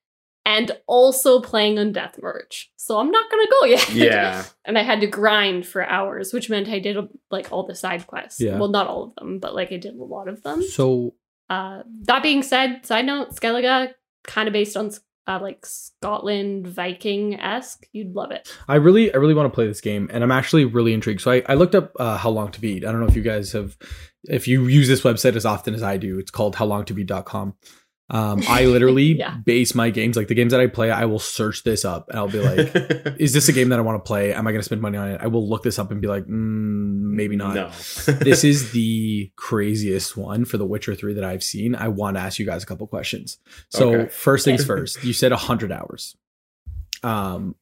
[0.45, 2.71] and also playing on Death March.
[2.75, 3.91] So I'm not gonna go yet.
[3.93, 6.97] yeah and I had to grind for hours, which meant I did
[7.31, 8.41] like all the side quests.
[8.41, 8.59] Yeah.
[8.59, 10.61] Well, not all of them, but like I did a lot of them.
[10.61, 11.15] So
[11.49, 13.93] Uh, that being said, side note, Skellige,
[14.25, 14.91] kind of based on
[15.27, 17.87] uh, like Scotland Viking esque.
[17.91, 18.51] You'd love it.
[18.67, 21.21] I really, I really want to play this game, and I'm actually really intrigued.
[21.21, 22.85] So I, I looked up uh, how long to beat.
[22.85, 23.77] I don't know if you guys have,
[24.25, 26.19] if you use this website as often as I do.
[26.19, 27.55] It's called howlongtobeat.com.
[28.09, 29.35] Um, I literally Yeah.
[29.37, 32.19] base my games, like the games that I play, I will search this up, and
[32.19, 32.59] I'll be like,
[33.19, 34.31] "Is this a game that I want to play?
[34.31, 36.07] Am I going to spend money on it?" I will look this up and be
[36.07, 37.67] like, mm, "Maybe not." no
[38.21, 41.73] this is the craziest one for The Witcher 3 that I've seen.
[41.73, 43.39] I want to ask you guys a couple questions.
[43.69, 44.09] So, Okay.
[44.11, 46.15] first things first, you said 100 hours.
[47.03, 47.55] Um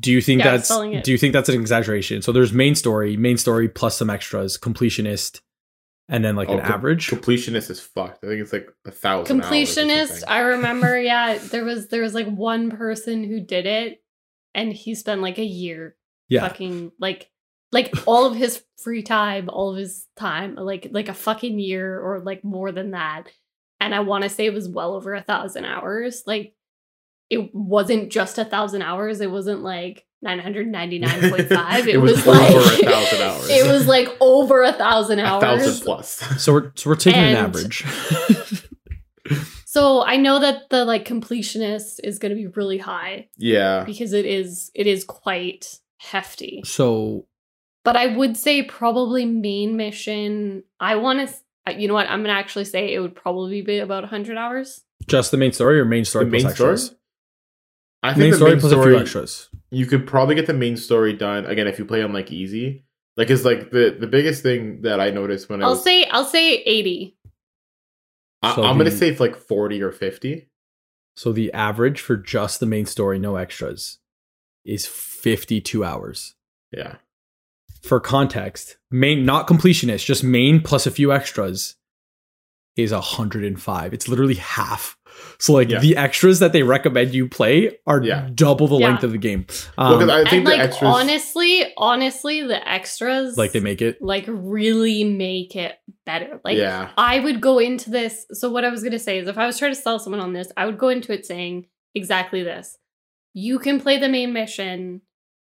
[0.00, 2.22] do you think Yeah, that's do you think that's an exaggeration?
[2.22, 5.40] So there's main story, main story plus some extras, completionist
[6.12, 7.08] and then like Oh, an com- average.
[7.08, 10.06] completionist is fucked i think it's like a thousand Completionist.
[10.08, 10.28] something.
[10.28, 11.00] I remember.
[11.00, 14.02] Yeah, there was there was like one person who did it,
[14.54, 15.96] and he spent like a year
[16.28, 16.46] yeah.
[16.46, 17.30] fucking like
[17.72, 21.98] like all of his free time, all of his time, like like a fucking year
[21.98, 23.28] or like more than that.
[23.80, 26.22] And I want to say it was well over a thousand hours.
[26.26, 26.54] Like
[27.30, 29.20] it wasn't just a thousand hours.
[29.20, 31.86] It wasn't like nine hundred ninety nine point five.
[31.88, 33.48] It, It was was, over like a thousand hours.
[33.50, 35.42] It was like over a thousand a hours.
[35.42, 36.08] thousand plus
[36.42, 37.84] So we're so we're taking an average.
[39.64, 44.12] So I know that the like completionist is going to be really high yeah because
[44.12, 46.60] it is it is quite hefty.
[46.66, 47.26] so
[47.82, 50.64] But I would say probably main mission.
[50.78, 51.72] I want to.
[51.74, 52.06] You know what?
[52.10, 54.82] I'm gonna actually say it would probably be about 100 hours.
[55.06, 56.96] just the main story or main story the plus main story extras?
[58.02, 59.48] i think Main the story main plus a few extras.
[59.72, 62.84] You could probably get the main story done again if you play on like easy
[63.16, 66.04] like it's like the the biggest thing that i noticed when i I'll was say
[66.06, 67.16] I'll say 80.
[68.42, 70.48] I, So i'm gonna the- say like 40 or 50
[71.16, 73.98] So the average for just the main story, no extras,
[74.64, 76.34] is 52 hours.
[76.70, 76.96] yeah
[77.82, 81.76] For context, main not completionist, just main plus a few extras
[82.76, 83.92] is 105.
[83.92, 84.96] It's literally half.
[85.38, 85.80] So like Yeah.
[85.80, 88.28] the extras that they recommend you play are Yeah.
[88.34, 88.88] double the Yeah.
[88.88, 89.46] length of the game.
[89.76, 93.60] well, 'cause Um, i think and the like extras honestly, honestly, the extras like they
[93.60, 94.00] make it.
[94.00, 96.40] like really make it better.
[96.44, 98.26] Like yeah I would go into this.
[98.32, 100.20] So what I was going to say is if I was trying to sell someone
[100.20, 102.76] on this, I would go into it saying exactly this.
[103.34, 105.02] You can play the main mission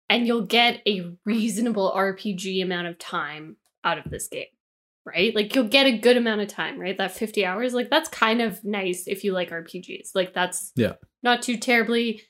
[0.09, 4.45] and you'll get a reasonable RPG amount of time out of this game.
[5.05, 5.33] Right?
[5.33, 6.97] Like you'll get a good amount of time, right?
[6.97, 10.09] That 50 hours, like that's kind of nice if you like RPGs.
[10.13, 10.93] Like that's Yeah.
[11.23, 12.21] not too terribly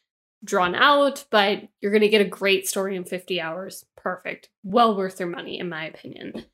[0.43, 3.85] drawn out, but you're going to get a great story in 50 hours.
[3.97, 4.49] Perfect.
[4.63, 6.45] Well worth your money, in my opinion.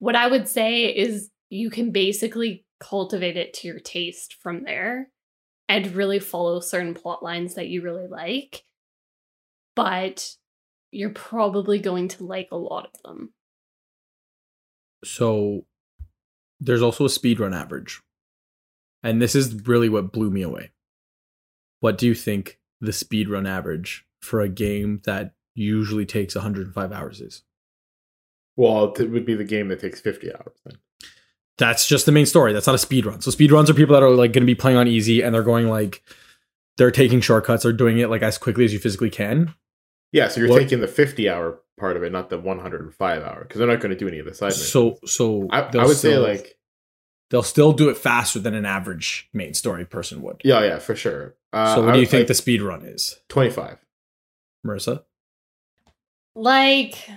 [0.00, 5.08] What I would say is you can basically cultivate it to your taste from there
[5.68, 8.64] and really follow certain plot lines that you really like.
[9.74, 10.30] But
[10.90, 13.32] you're probably going to like a lot of them.
[15.04, 15.64] So
[16.60, 18.00] there's also a speedrun average.
[19.02, 20.70] And this is really what blew me away.
[21.80, 27.20] What do you think the speedrun average for a game that usually takes 105 hours
[27.20, 27.42] is?
[28.56, 30.78] Well, it would be the game that takes 50 hours then.
[31.58, 32.52] That's just the main story.
[32.52, 33.22] That's not a speedrun.
[33.22, 35.42] So speedruns are people that are like going to be playing on easy and they're
[35.42, 36.02] going like
[36.78, 39.54] they're taking shortcuts, they're doing it like as quickly as you physically can.
[40.12, 43.42] Yeah, so you're What- taking the 50 hour part of it, not the 105 hour,
[43.42, 44.70] because they're not going to do any of the side missions.
[44.70, 46.56] So so I, I would say like,
[47.30, 50.40] they'll still do it faster than an average main story person would.
[50.44, 51.34] yeah, yeah, for sure.
[51.52, 53.78] Uh, so what I do you would think say the speed run is, 25.
[54.66, 55.04] Marissa?
[56.34, 57.08] Like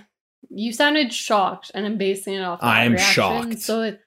[0.50, 2.60] you sounded shocked, and I'm basing it off.
[2.62, 3.12] I am reaction.
[3.12, 3.60] shocked.
[3.60, 4.00] So it,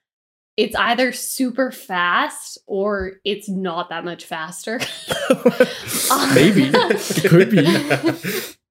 [0.56, 4.78] it's either super fast or it's not that much faster.
[6.34, 7.62] Maybe it could be.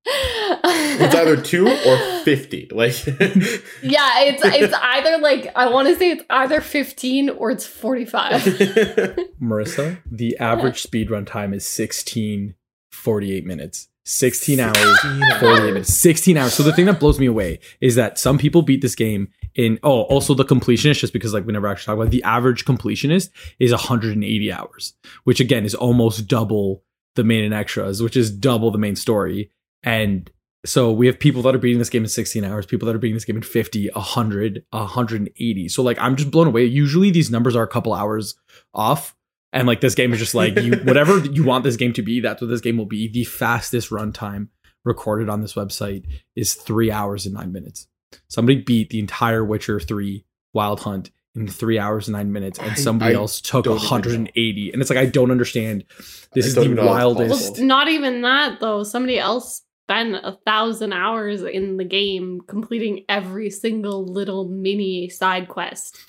[0.66, 2.70] it's either two or 50.
[2.72, 7.66] Like, Yeah, it's it's either like I want to say it's either 15 or it's
[7.66, 8.32] 45.
[9.42, 12.56] Marissa, the average speed run time is 16
[12.92, 13.88] 48 minutes.
[14.04, 15.00] 16 hours
[15.40, 18.64] 48 minutes 16 hours so the thing that blows me away is that some people
[18.64, 21.96] beat this game in oh also the completionist just because like we never actually talk
[21.96, 24.94] about it, the average completionist is 180 hours
[25.24, 26.84] which again is almost double
[27.14, 29.52] the main and extras which is double the main story
[29.84, 30.32] and
[30.66, 33.00] so we have people that are beating this game in 16 hours people that are
[33.00, 37.32] beating this game in 50 100 180 so like i'm just blown away usually these
[37.32, 38.36] numbers are a couple hours
[38.74, 39.16] off
[39.54, 42.20] and like this game is just like you whatever you want this game to be
[42.20, 44.50] that's what this game will be the fastest runtime
[44.84, 46.06] recorded on this website
[46.36, 47.88] is three hours and nine minutes
[48.28, 52.78] somebody beat the entire witcher 3 wild hunt in three hours and nine minutes and
[52.78, 53.92] somebody I else took don't even know.
[53.92, 55.86] 180 and it's like i don't understand
[56.34, 57.68] this I is the even know how it's wildest possible.
[57.68, 58.84] Not even that though.
[58.84, 59.62] Somebody else
[59.92, 66.00] spent a thousand hours in the game completing every single little mini side quest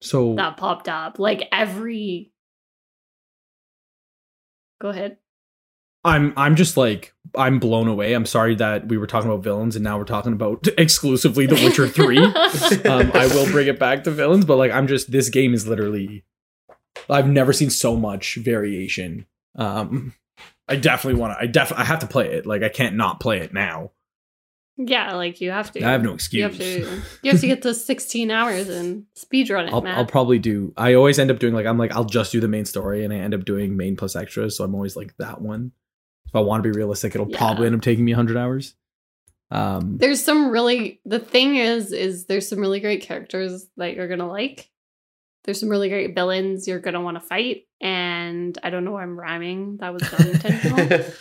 [0.00, 1.18] so that popped up.
[1.18, 2.32] Like every.
[4.80, 5.18] Go ahead.
[6.04, 8.12] I'm I'm just like I'm blown away.
[8.14, 11.56] I'm sorry that we were talking about villains and now we're talking about exclusively The
[11.56, 12.18] Witcher 3.
[12.90, 15.66] um, I will bring it back to villains, but like I'm just this game is
[15.66, 16.24] literally
[17.10, 19.26] I've never seen so much variation.
[19.56, 20.14] Um
[20.68, 22.46] I definitely want to I def I have to play it.
[22.46, 23.92] Like I can't not play it now.
[24.76, 25.82] yeah, like you have to.
[25.84, 26.42] I have no You excuse.
[26.44, 27.02] have to.
[27.22, 29.86] You have to get those 16 hours and speedrun it, I'll.
[29.86, 32.48] I'll probably do I always end up doing like I'm like I'll just do the
[32.48, 35.40] main story and I end up doing main plus extras, so I'm always like that
[35.40, 35.72] one.
[36.26, 37.38] If I want to be realistic, it'll Yeah.
[37.38, 38.74] probably end up taking me 100 hours.
[39.50, 44.06] Um there's some really the thing is is there's some really great characters that you're
[44.08, 44.68] gonna like
[45.48, 49.02] there's some really great villains you're gonna want to fight and i don't know why
[49.02, 49.78] i'm rhyming.
[49.80, 51.06] That was not intentional.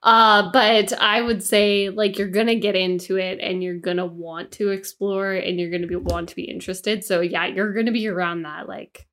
[0.00, 4.52] Uh but i would say like you're gonna get into it and you're gonna want
[4.52, 7.02] to explore and you're gonna be want to be interested.
[7.02, 9.08] So yeah you're gonna be around that like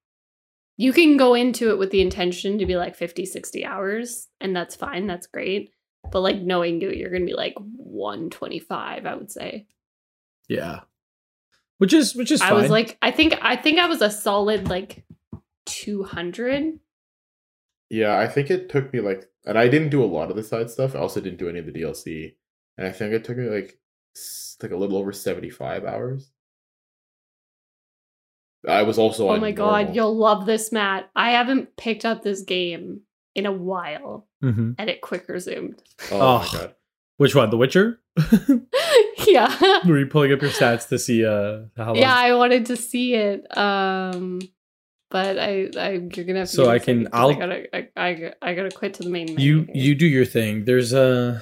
[0.77, 4.55] you can go into it with the intention to be like 50 60 hours and
[4.55, 5.71] that's fine that's great.
[6.11, 9.65] But like knowing you you're gonna be like 125 i would say.
[10.47, 10.81] Yeah.
[11.77, 12.61] Which is which is i fine.
[12.61, 15.03] was like i think i think i was a solid like
[15.65, 16.79] 200
[17.91, 20.41] yeah, I think it took me like, and I didn't do a lot of the
[20.43, 20.95] side stuff.
[20.95, 22.33] I also didn't do any of the DLC.
[22.79, 23.77] And I think it took me like,
[24.63, 26.31] like a little over 75 hours.
[28.67, 32.23] I was also oh on my god you'll love this matt i haven't picked up
[32.23, 33.01] this game
[33.35, 34.73] in a while Mhm.
[34.79, 36.37] and it quick resumed Oh, Oh.
[36.39, 36.75] my god.
[37.17, 37.49] Which one?
[37.49, 37.99] The Witcher?
[39.27, 41.95] yeah Were you pulling up your stats to see uh how long?
[41.97, 44.39] yeah i wanted to see it um
[45.11, 48.33] but I, I you're gonna have to So I can- I'll- I gotta I, I,
[48.41, 49.71] I gotta quit to the main you here.
[49.73, 50.65] you do your thing.
[50.65, 51.41] There's a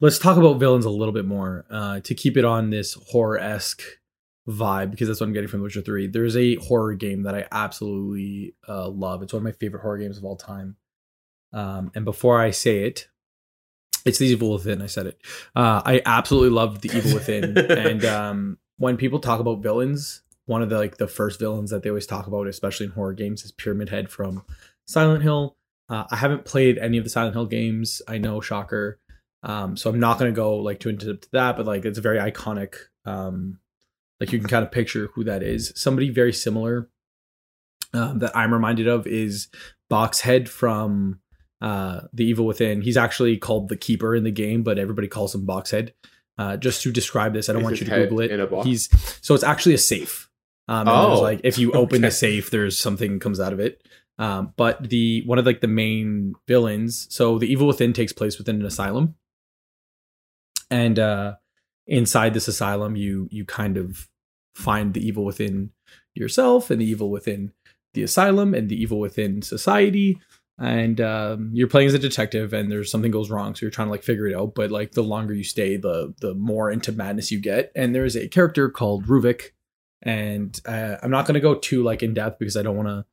[0.00, 3.38] let's talk about villains a little bit more uh, to keep it on this horror
[3.38, 3.82] esque
[4.48, 6.08] vibe because that's what I'm getting from The Witcher Three.
[6.08, 9.22] There's a horror game that I absolutely uh, love.
[9.22, 10.76] It's one of my favorite horror games of all time.
[11.52, 13.08] Um, and before I say it,
[14.06, 14.80] it's the Evil Within.
[14.80, 15.20] I said it.
[15.54, 20.62] Uh, I absolutely loved the Evil Within, and um, when people talk about villains, one
[20.62, 23.44] of the like the first villains that they always talk about, especially in horror games,
[23.44, 24.44] is Pyramid Head from
[24.86, 25.56] Silent Hill.
[25.88, 28.02] Uh, I haven't played any of the Silent Hill games.
[28.08, 28.98] I know, shocker.
[29.42, 32.18] Um, so I'm not gonna go like too into that, but like it's a very
[32.18, 32.74] iconic.
[33.04, 33.58] Um,
[34.20, 35.72] like you can kind of picture who that is.
[35.76, 36.88] Somebody very similar
[37.92, 39.48] um, that I'm reminded of is
[39.90, 41.20] Boxhead from
[41.60, 42.80] uh, the evil within.
[42.82, 45.92] He's actually called the keeper in the game, but everybody calls him Boxhead.
[46.38, 48.30] Uh, just to describe this, I don't Is want you to Google it.
[48.30, 48.66] in a box?
[48.66, 48.88] He's
[49.22, 50.28] so it's actually a safe.
[50.68, 52.14] Um, Oh, like if you open the okay.
[52.14, 53.82] safe, there's something comes out of it.
[54.18, 57.06] Um, but the one of like the main villains.
[57.10, 59.14] So the evil within takes place within an asylum,
[60.70, 61.34] and uh,
[61.86, 64.08] inside this asylum, you you kind of
[64.54, 65.70] find the evil within
[66.14, 67.52] yourself and the evil within
[67.94, 70.18] the asylum and the evil within society
[70.58, 73.88] and um, you're playing as a detective and there's something goes wrong so you're trying
[73.88, 76.92] to like figure it out but like the longer you stay the the more into
[76.92, 77.72] madness you get.
[77.74, 79.50] And there's a character called ruvik
[80.02, 82.88] and uh, i'm not going to go too like in depth because i don't want
[82.88, 83.04] to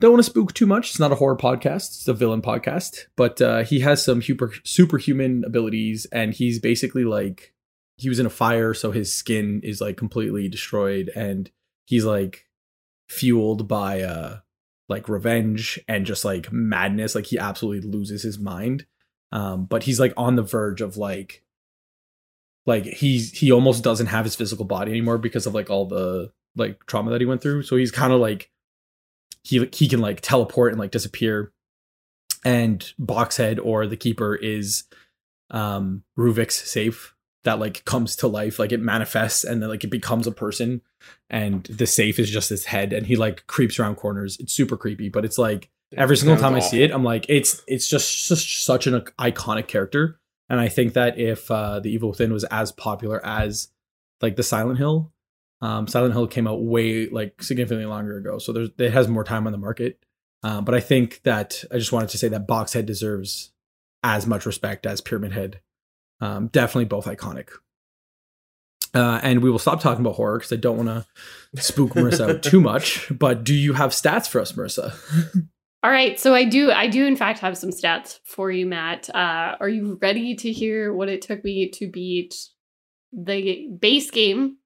[0.00, 0.90] don't want to spook too much.
[0.90, 4.52] It's not a horror podcast it's a villain podcast but uh, he has some super
[4.64, 7.54] superhuman abilities and he's basically like
[7.96, 11.50] he was in a fire so his skin is like completely destroyed and
[11.86, 12.46] he's like
[13.08, 14.38] fueled by uh
[14.88, 18.86] like revenge and just like madness like he absolutely loses his mind.
[19.32, 21.42] Um but he's like on the verge of like
[22.66, 26.32] like he's he almost doesn't have his physical body anymore because of like all the
[26.56, 27.62] like trauma that he went through.
[27.62, 28.50] So he's kind of like
[29.42, 31.52] he he can like teleport and like disappear.
[32.44, 34.84] And boxhead or the keeper is
[35.50, 37.13] um ruvik's safe
[37.44, 40.80] that like comes to life like it manifests and then like it becomes a person
[41.30, 44.38] and the safe is just his head and he like creeps around corners.
[44.40, 47.62] It's super creepy but it's like every single time i see it i'm like it's
[47.68, 50.18] it's just, just such an iconic character.
[50.48, 53.68] And i think that if uh the evil within was as popular as
[54.20, 55.12] like the silent hill
[55.60, 58.38] um silent hill came out way like significantly longer ago.
[58.38, 60.02] So there's it has more time on the market.
[60.42, 63.52] Um, but i think that i just wanted to say that boxhead deserves
[64.02, 65.60] as much respect as pyramid head
[66.20, 67.50] um, definitely both iconic
[68.94, 71.04] uh, and we will stop talking about horror because I don't want
[71.54, 73.10] to spook Marissa out too much.
[73.10, 74.94] But do you have stats for us, Marissa?
[75.82, 79.10] All right, so I do I do in fact have some stats for you, Matt.
[79.14, 82.34] Uh, are you ready to hear what it took me to beat
[83.12, 84.58] the base game,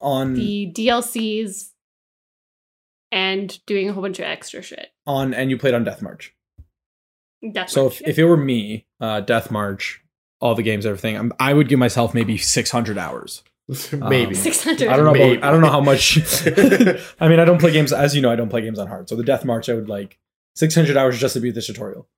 [0.00, 1.70] On the DLCs,
[3.12, 4.88] and doing a whole bunch of extra shit?
[5.06, 6.32] on and you played on Death March.
[7.52, 10.02] Death So March, if, if it were me, uh, Death March,
[10.40, 13.42] all the games, everything, I'm, I would give myself maybe 600 hours.
[13.92, 14.28] Maybe.
[14.28, 14.88] Um, six hundred.
[14.88, 15.10] I don't know.
[15.14, 16.16] About, I don't know how much.
[17.20, 18.30] I mean, I don't play games as you know.
[18.30, 19.10] I don't play games on hard.
[19.10, 20.18] So the Death March, I would like
[20.54, 22.08] 600 hours just to beat this tutorial.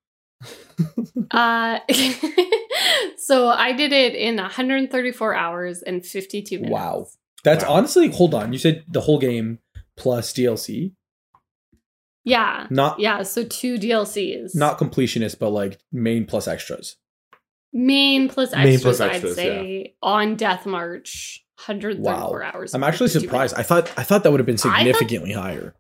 [1.32, 1.80] Uh,
[3.16, 6.72] so I did it in 134 hours and 52 minutes.
[6.72, 7.06] Wow.
[7.42, 7.72] That's Wow.
[7.72, 8.08] honestly.
[8.10, 8.52] Hold on.
[8.52, 9.58] You said the whole game
[9.96, 10.92] plus DLC,
[12.24, 12.66] Yeah.
[12.70, 13.22] not Yeah.
[13.24, 14.54] So two DLCs.
[14.54, 16.96] not completionist, but like main plus extras.
[17.72, 21.44] Main plus Main extras, plus extras, I'd say, on Death March.
[21.66, 22.72] 134 hours.
[22.74, 23.54] I'm actually surprised.
[23.54, 25.74] I thought I thought that would have been I thought- significantly higher.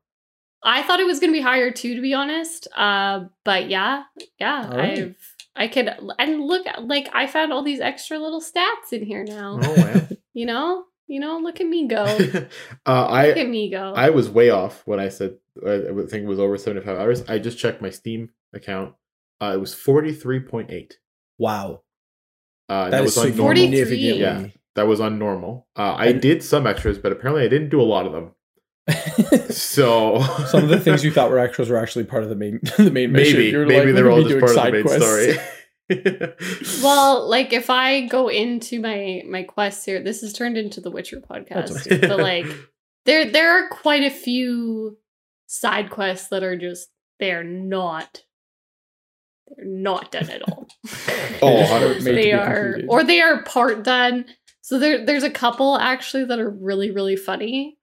[0.62, 2.68] I thought it was going to be higher too, to be honest.
[2.76, 4.02] Uh, but yeah,
[4.38, 4.98] yeah, right.
[4.98, 5.16] I've
[5.56, 5.88] I could
[6.18, 9.58] and look like I found all these extra little stats in here now.
[9.62, 10.00] Oh wow.
[10.32, 12.04] You know, you know, look at me go.
[12.04, 12.48] uh, Look
[12.86, 13.92] I at me go.
[13.96, 16.98] I was way off when I said uh, I think it was over seventy five
[16.98, 17.24] hours.
[17.28, 18.94] I just checked my Steam account.
[19.40, 20.98] Uh, it was forty three point eight.
[21.40, 21.82] Wow,
[22.68, 23.46] Uh, that that is was on normal.
[23.54, 23.66] 43.
[23.86, 24.20] significantly.
[24.20, 24.46] Yeah.
[24.76, 25.66] That was on normal.
[25.76, 28.30] Uh, I And- did some extras, but apparently I didn't do a lot of them.
[29.50, 32.60] So Some of the things you thought were extras were actually part of the main
[32.78, 33.38] the main mission.
[33.38, 35.04] maybe You maybe like, they're all just part of the main quests.
[35.06, 35.38] story.
[36.82, 40.90] well, like if I go into my my quests here, this has turned into the
[40.90, 41.86] Witcher podcast.
[41.86, 42.06] okay.
[42.06, 42.46] but like
[43.06, 44.98] there there are quite a few
[45.46, 46.88] side quests that are just
[47.18, 48.22] they're not
[49.56, 50.68] they're not done at all.
[51.42, 52.04] Oh, They just weren't 100%.
[52.04, 52.86] to be are completed.
[52.90, 54.26] or they are part done.
[54.60, 57.78] So there there's a couple actually that are really really funny.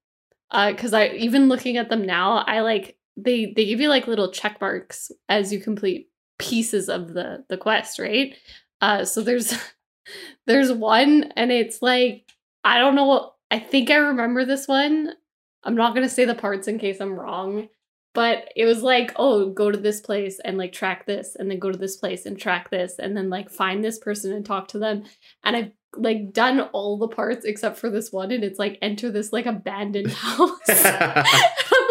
[0.51, 4.07] Uh cuz I even looking at them now, I like they they give you like
[4.07, 6.09] little check marks as you complete
[6.39, 8.35] pieces of the the quest, right?
[8.81, 9.53] Uh so there's
[10.47, 12.25] there's one and it's like
[12.63, 15.13] I don't know I think I remember this one.
[15.63, 17.67] I'm not going to say the parts in case I'm wrong,
[18.17, 21.59] but it was like, oh, go to this place and like track this and then
[21.59, 24.69] go to this place and track this and then like find this person and talk
[24.69, 25.03] to them.
[25.43, 29.11] And I've like done all the parts except for this one and it's like enter
[29.11, 30.49] this like abandoned house.
[30.67, 31.25] I'm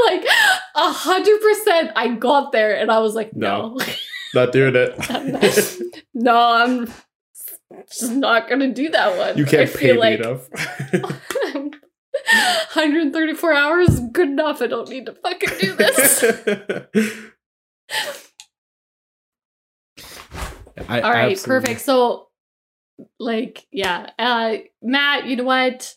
[0.09, 0.27] like
[0.75, 3.79] a hundred percent I got there and I was like, no.
[4.35, 6.03] Not doing it.
[6.13, 6.93] No, I'm
[7.89, 9.39] just not gonna do that one.
[9.39, 10.49] you can't pay feel me like enough.
[12.77, 14.61] 134 hours is good enough.
[14.63, 16.25] I don't need to fucking do this.
[20.89, 21.81] I All right, absolutely- perfect.
[21.81, 22.29] So,
[23.19, 25.95] like, yeah, uh, Matt, you know what?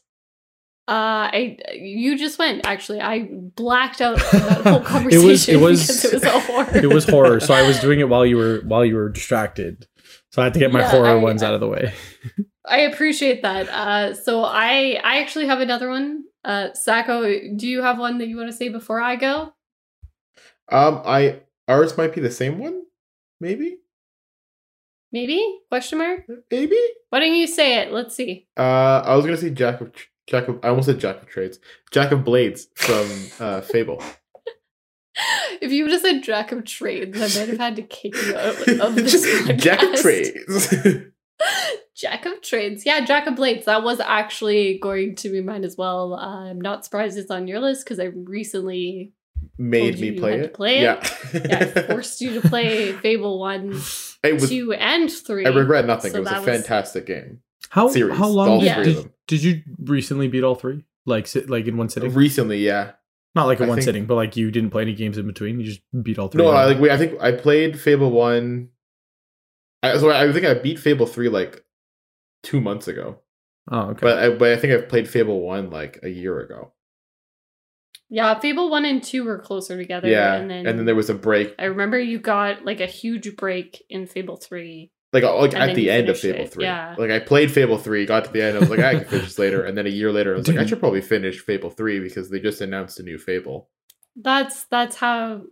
[0.87, 2.65] Uh, I you just went.
[2.65, 6.77] Actually, I blacked out that whole It conversation was- it was- it was a horror.
[6.77, 9.85] it was horror, so I was doing it while you were while you were distracted.
[10.31, 11.93] So I had to get my Yeah, horror I- ones out of the way.
[12.67, 13.69] I appreciate that.
[13.69, 16.23] Uh, so I I actually have another one.
[16.43, 17.23] Uh, Sacco,
[17.55, 19.53] do you have one that you want to say before I go?
[20.71, 22.83] Um, I ours might be the same one,
[23.39, 23.77] maybe,
[25.11, 25.59] Maybe?
[25.69, 26.25] Question mark?
[26.51, 26.77] maybe.
[27.09, 27.91] Why don't you say it?
[27.91, 28.47] Let's see.
[28.55, 29.91] Uh, I was gonna say Jack of
[30.27, 30.59] Jack of.
[30.63, 31.59] I almost said Jack of Trades.
[31.91, 33.07] Jack of Blades from
[33.39, 34.01] uh, Fable.
[35.61, 38.37] If you would have said Jack of Trades, I might have had to kick you
[38.37, 39.57] out of this podcast.
[39.57, 40.73] Jack of Trades.
[41.99, 42.85] Jack of Trades.
[42.85, 43.65] Yeah, Jack of Blades.
[43.65, 46.13] That was actually going to be mine as well.
[46.13, 49.13] Uh, I'm not surprised it's on your list because I recently
[49.57, 50.43] Made Told me you you play had it.
[50.43, 50.81] to play it?
[50.83, 51.09] Yeah.
[51.33, 53.69] yeah, I forced you to play Fable 1,
[54.23, 54.49] it was.
[54.49, 55.45] 2, and 3.
[55.45, 56.11] I regret nothing.
[56.11, 57.41] So it was a that was- fantastic game.
[57.69, 59.13] How Series, how long all did, three of did, them.
[59.27, 60.85] did you recently beat all three?
[61.05, 62.13] Like sit, like in one sitting?
[62.13, 62.93] Recently, yeah.
[63.35, 65.27] Not like in I one think- sitting, but like you didn't play any games in
[65.27, 65.59] between.
[65.59, 66.41] You just beat all three.
[66.43, 66.89] No, I like we.
[66.89, 68.69] I think I played Fable one.
[69.83, 71.63] I, so I think I beat Fable three like
[72.43, 73.19] two months ago,
[73.71, 73.99] oh, okay.
[74.01, 76.73] but I, but I think I've played Fable one like a year ago.
[78.11, 80.07] Yeah, Fable 1 and 2 were closer together.
[80.07, 82.87] yeah, And then, and then there was a break, I remember you got like a
[82.87, 84.91] huge break in Fable 3.
[85.13, 86.63] like like at the end of Fable it, three.
[86.65, 86.95] yeah.
[86.97, 89.25] Like I played Fable three, got to the end, I was like, I can finish
[89.27, 91.69] this later, and then a year later, I was like, I should probably finish Fable
[91.69, 93.69] three because they just announced a new Fable.
[94.15, 95.43] That's that's how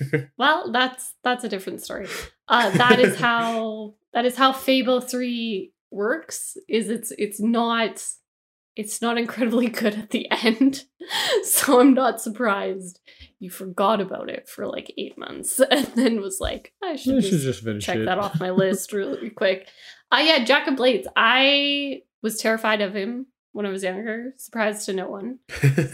[0.38, 2.08] well, that's that's a different story.
[2.48, 8.04] Uh that is how that is how Fable 3 works is it's it's not
[8.74, 10.84] it's not incredibly good at the end.
[11.44, 12.98] So I'm not surprised
[13.38, 17.28] you forgot about it for like 8 months and then was like I should just
[17.30, 18.06] should just finish check it.
[18.06, 19.68] that off my list really quick.
[20.10, 21.06] Uh yeah, Jack of Blades.
[21.14, 24.32] I was terrified of him when I was younger.
[24.36, 25.38] Surprised to no one.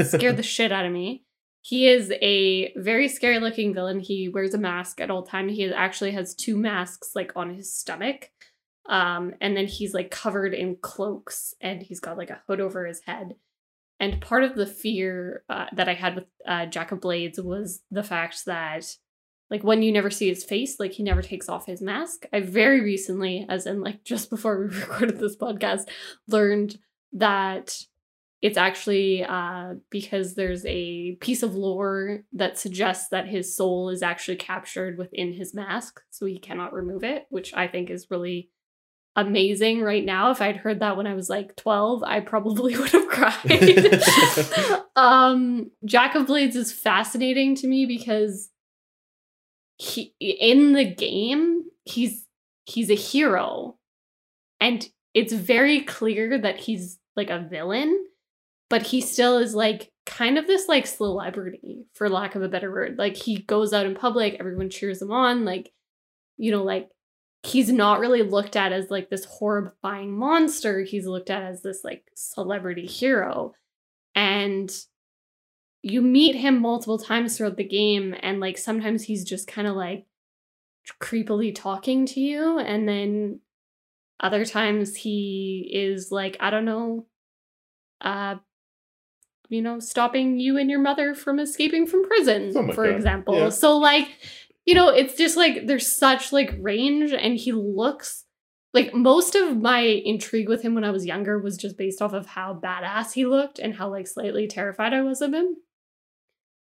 [0.04, 1.24] Scared the shit out of me.
[1.60, 4.00] He is a very scary looking villain.
[4.00, 5.48] He wears a mask at all time.
[5.48, 8.30] He actually has two masks like on his stomach.
[8.88, 12.86] Um, and then he's like covered in cloaks and he's got like a hood over
[12.86, 13.36] his head.
[14.00, 17.82] And part of the fear uh, that I had with uh, Jack of Blades was
[17.90, 18.96] the fact that
[19.52, 22.24] like when you never see his face, like he never takes off his mask.
[22.32, 25.88] I very recently, as in like just before we recorded this podcast,
[26.26, 26.78] learned
[27.12, 27.78] that
[28.40, 34.02] it's actually uh, because there's a piece of lore that suggests that his soul is
[34.02, 38.50] actually captured within his mask, so he cannot remove it, which I think is really
[39.16, 40.30] amazing right now.
[40.30, 44.02] If I'd heard that when I was like 12, I probably would have cried.
[44.96, 48.50] um, Jack of Blades is fascinating to me because
[49.76, 52.26] he in the game, he's
[52.64, 53.76] he's a hero.
[54.60, 58.06] And it's very clear that he's like a villain,
[58.70, 62.70] but he still is like kind of this like celebrity, for lack of a better
[62.70, 62.96] word.
[62.96, 65.72] Like he goes out in public, everyone cheers him on, like,
[66.38, 66.88] you know, like
[67.42, 70.82] he's not really looked at as like this horrifying monster.
[70.82, 73.54] He's looked at as this like celebrity hero.
[74.14, 74.70] And
[75.82, 79.74] you meet him multiple times throughout the game, and like sometimes he's just kind of
[79.74, 80.06] like
[81.00, 83.40] creepily talking to you, and then
[84.20, 87.06] other times he is like, I don't know,
[88.00, 88.36] uh,
[89.48, 93.36] you know, stopping you and your mother from escaping from prison, like for that, example.
[93.36, 93.48] yeah.
[93.48, 94.08] So like,
[94.64, 98.24] you know, it's just like there's such like range, and he looks
[98.74, 102.12] like most of my intrigue with him when I was younger was just based off
[102.14, 105.56] of how badass he looked and how like slightly terrified I was of him.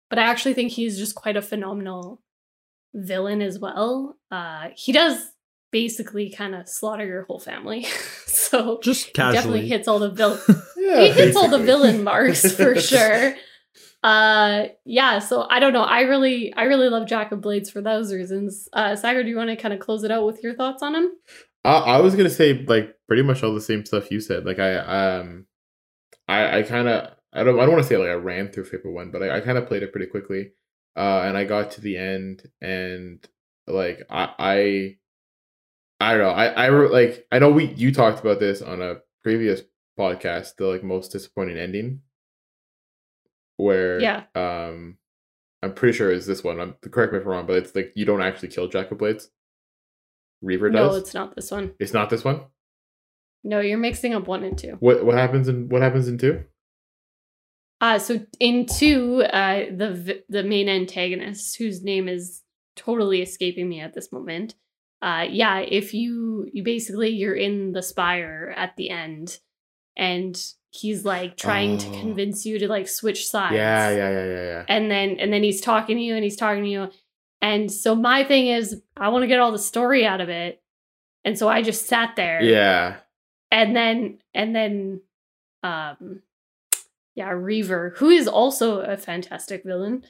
[0.08, 2.22] But I actually think he's just quite a phenomenal
[2.94, 4.16] villain as well.
[4.30, 5.32] Uh he does
[5.70, 7.84] basically kind of slaughter your whole family.
[8.26, 9.34] so Just he casually.
[9.36, 10.40] definitely hits all the villain
[10.78, 13.34] yeah, he hits all the villain marks for sure.
[14.02, 15.82] Uh yeah, so I don't know.
[15.82, 18.68] I really I really love Jack of Blades for those reasons.
[18.72, 20.94] Uh Sacco, do you want to kind of close it out with your thoughts on
[20.94, 21.10] him?
[21.64, 24.44] I, I was gonna say like pretty much all the same stuff you said.
[24.46, 25.46] Like I um,
[26.28, 28.64] I I kind of I don't I don't want to say like I ran through
[28.64, 30.52] Fable one, but I, I kind of played it pretty quickly.
[30.96, 33.26] Uh, and I got to the end, and
[33.66, 34.96] like I I
[36.00, 36.30] I don't know.
[36.30, 39.62] I I like I know we you talked about this on a previous
[39.98, 40.56] podcast.
[40.56, 42.00] The like most disappointing ending,
[43.58, 44.24] where Yeah.
[44.34, 44.96] um,
[45.62, 46.58] I'm pretty sure it's this one.
[46.60, 48.98] I'm correct me if I'm wrong, but it's like you don't actually kill Jack of
[48.98, 49.30] Blades.
[50.40, 50.92] Reaver does.
[50.92, 51.74] No, it's not this one.
[51.80, 52.42] It's not this one.
[53.44, 54.76] No, you're mixing up one and two.
[54.80, 56.44] What what happens in what happens in two?
[57.80, 62.42] Uh so in two, uh the the main antagonist whose name is
[62.76, 64.54] totally escaping me at this moment.
[65.02, 69.38] Uh yeah, if you you basically you're in the spire at the end
[69.96, 70.40] and
[70.78, 72.00] he's like trying to Oh.
[72.00, 73.54] convince you to like switch sides.
[73.54, 74.64] Yeah, yeah, yeah, yeah, yeah.
[74.68, 76.90] And then and then he's talking to you and he's talking to you.
[77.42, 80.62] And so my thing is I want to get all the story out of it.
[81.24, 82.42] And so I just sat there.
[82.42, 82.96] Yeah.
[83.50, 85.00] And then and then
[85.62, 86.22] um
[87.14, 90.04] yeah, Reaver, who is also a fantastic villain,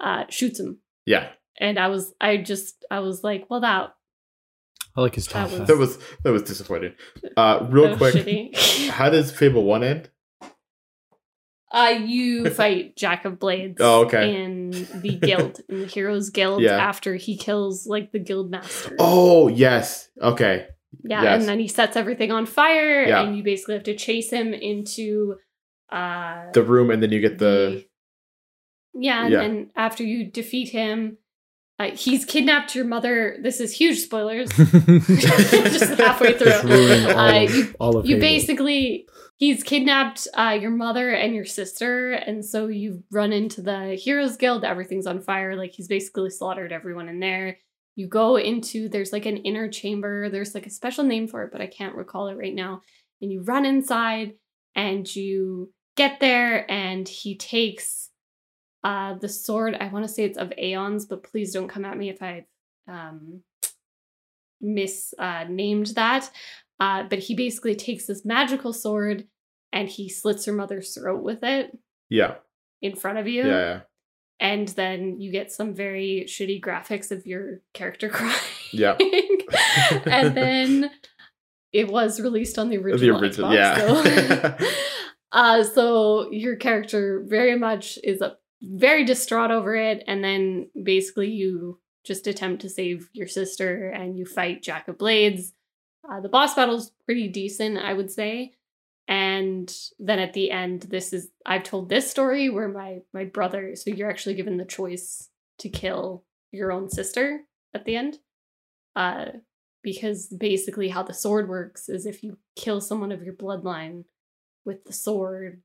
[0.00, 0.78] uh shoots him.
[1.06, 1.28] Yeah.
[1.60, 3.94] And I was I just I was like, well that
[4.96, 5.58] I like his That top.
[5.58, 6.94] was- That was that was disappointing.
[7.36, 8.88] Uh real that was quick, shitty.
[8.90, 10.10] how does Fable 1 end?
[11.70, 13.78] Uh, you fight Jack of Blades.
[13.80, 14.42] Oh, okay.
[14.44, 14.70] In
[15.00, 16.76] the guild, in the Heroes Guild, Yeah.
[16.76, 18.94] after he kills like the guild master.
[18.98, 20.10] Oh, yes.
[20.20, 20.66] Okay.
[21.02, 21.40] yeah, yes.
[21.40, 23.22] and then he sets everything on fire, Yeah.
[23.22, 25.36] and you basically have to chase him into
[25.90, 27.86] uh The room and then you get the
[28.94, 29.38] yeah, and Yeah.
[29.40, 31.16] then after you defeat him,
[31.82, 33.36] uh, he's kidnapped your mother.
[33.42, 34.48] This is huge spoilers.
[34.56, 36.52] Just halfway through.
[36.52, 39.06] All, Uh, of, you- all of you basically
[39.38, 44.36] he's kidnapped uh, your mother and your sister and so you run into the heroes
[44.36, 47.58] guild everything's on fire like he's basically slaughtered everyone in there
[47.96, 51.50] you go into there's like an inner chamber there's like a special name for it
[51.50, 52.80] but i can't recall it right now
[53.20, 54.32] and you run inside
[54.76, 58.10] and you get there and he takes
[58.84, 61.96] uh the sword i want to say it's of aeons but please don't come at
[61.96, 62.44] me if i
[62.88, 63.40] um
[64.60, 66.30] mis uh, named that
[66.80, 69.24] uh, but he basically takes this magical sword
[69.72, 71.76] and he slits her mother's throat with it
[72.10, 72.34] Yeah.
[72.80, 73.46] in front of you.
[73.46, 73.80] yeah.
[74.40, 78.36] And then you get some very shitty graphics of your character crying.
[78.72, 78.96] Yeah.
[80.06, 80.90] and then
[81.72, 83.18] it was released on the original.
[83.20, 84.58] The original, Xbox, yeah.
[84.58, 84.66] so-
[85.32, 90.04] uh, so your character very much is a, very distraught over it.
[90.06, 94.98] And then basically you just attempt to save your sister and you fight Jack of
[94.98, 95.52] Blades.
[96.08, 98.54] Uh, the boss battle's pretty decent, I would say.
[99.08, 103.74] And then at the end, this is I've told this story where my my brother.
[103.76, 107.40] So you're actually given the choice to kill your own sister
[107.74, 108.18] at the end,
[108.94, 109.26] uh,
[109.82, 114.04] because basically how the sword works is if you kill someone of your bloodline
[114.64, 115.62] with the sword,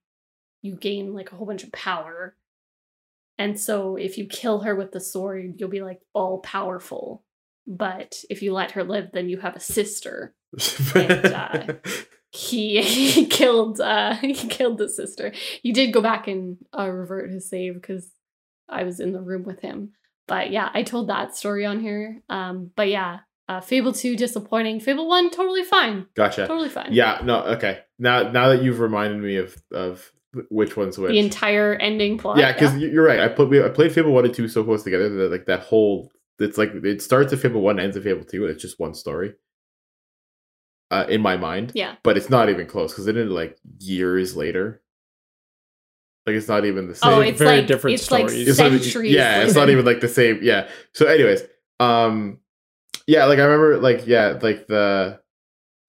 [0.61, 2.35] you gain like a whole bunch of power.
[3.37, 7.23] And so if you kill her with the sword, you'll be like all powerful.
[7.67, 10.33] But if you let her live, then you have a sister.
[10.95, 11.73] And, uh,
[12.31, 15.31] He, he killed uh he killed the sister.
[15.61, 18.11] He did go back and uh, revert his save because
[18.69, 19.93] I was in the room with him.
[20.27, 22.21] But yeah, I told that story on here.
[22.29, 24.81] Um, but yeah, uh, Fable two disappointing.
[24.81, 26.47] Fable one totally fine, gotcha.
[26.47, 26.89] totally fine.
[26.91, 27.79] Yeah, no, okay.
[27.97, 30.11] Now now that you've reminded me of of
[30.49, 31.11] which one's which.
[31.11, 32.37] the entire ending plot.
[32.37, 33.19] yeah, because you're right.
[33.19, 35.61] I put we, I played Fable one and two so close together that like that
[35.61, 38.79] whole it's like it starts at Fable one, ends at Fable two, and it's just
[38.79, 39.33] one story.
[40.89, 41.95] Uh, in my mind, yeah.
[42.01, 44.81] but it's not even close because it ended like years later.
[46.25, 47.11] Like it's not even the same.
[47.11, 48.47] Oh, Very it's like different it's like stories.
[48.47, 49.11] It's not even- centuries.
[49.11, 50.39] yeah, it's not even like the same.
[50.41, 50.69] Yeah.
[50.93, 51.41] So, anyways,
[51.79, 52.39] um,
[53.05, 55.19] yeah, like I remember, like yeah, like the.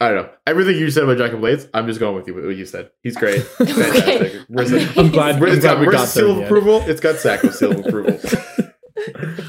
[0.01, 0.30] I don't know.
[0.46, 2.34] Everything you said about Jack of Blades, I'm just going with you.
[2.34, 3.42] What you said, he's great.
[3.59, 4.42] Fantastic.
[4.49, 6.82] Where's the, I'm glad, where's I'm it's got, glad we where's got seal of approval?
[6.86, 8.18] It's got Sacco's seal of approval.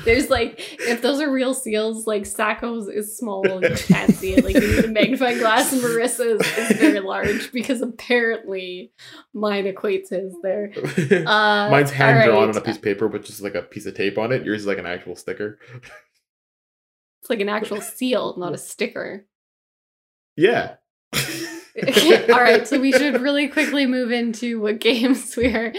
[0.06, 4.34] There's like if those are real seals, like Sacco's is small and you can't see
[4.34, 4.44] it.
[4.44, 8.92] Like you need a magnifying glass, and Marissa's is very large because apparently
[9.34, 10.74] mine equates his there.
[11.30, 12.56] Uh, Mine's hand drawn alright.
[12.56, 14.46] on a piece of paper, but just like a piece of tape on it.
[14.46, 15.60] Yours is like an actual sticker.
[17.22, 19.26] It's like an actual seal, not a sticker.
[20.40, 20.76] Yeah.
[21.14, 25.74] All right, so we should really quickly move into what games we are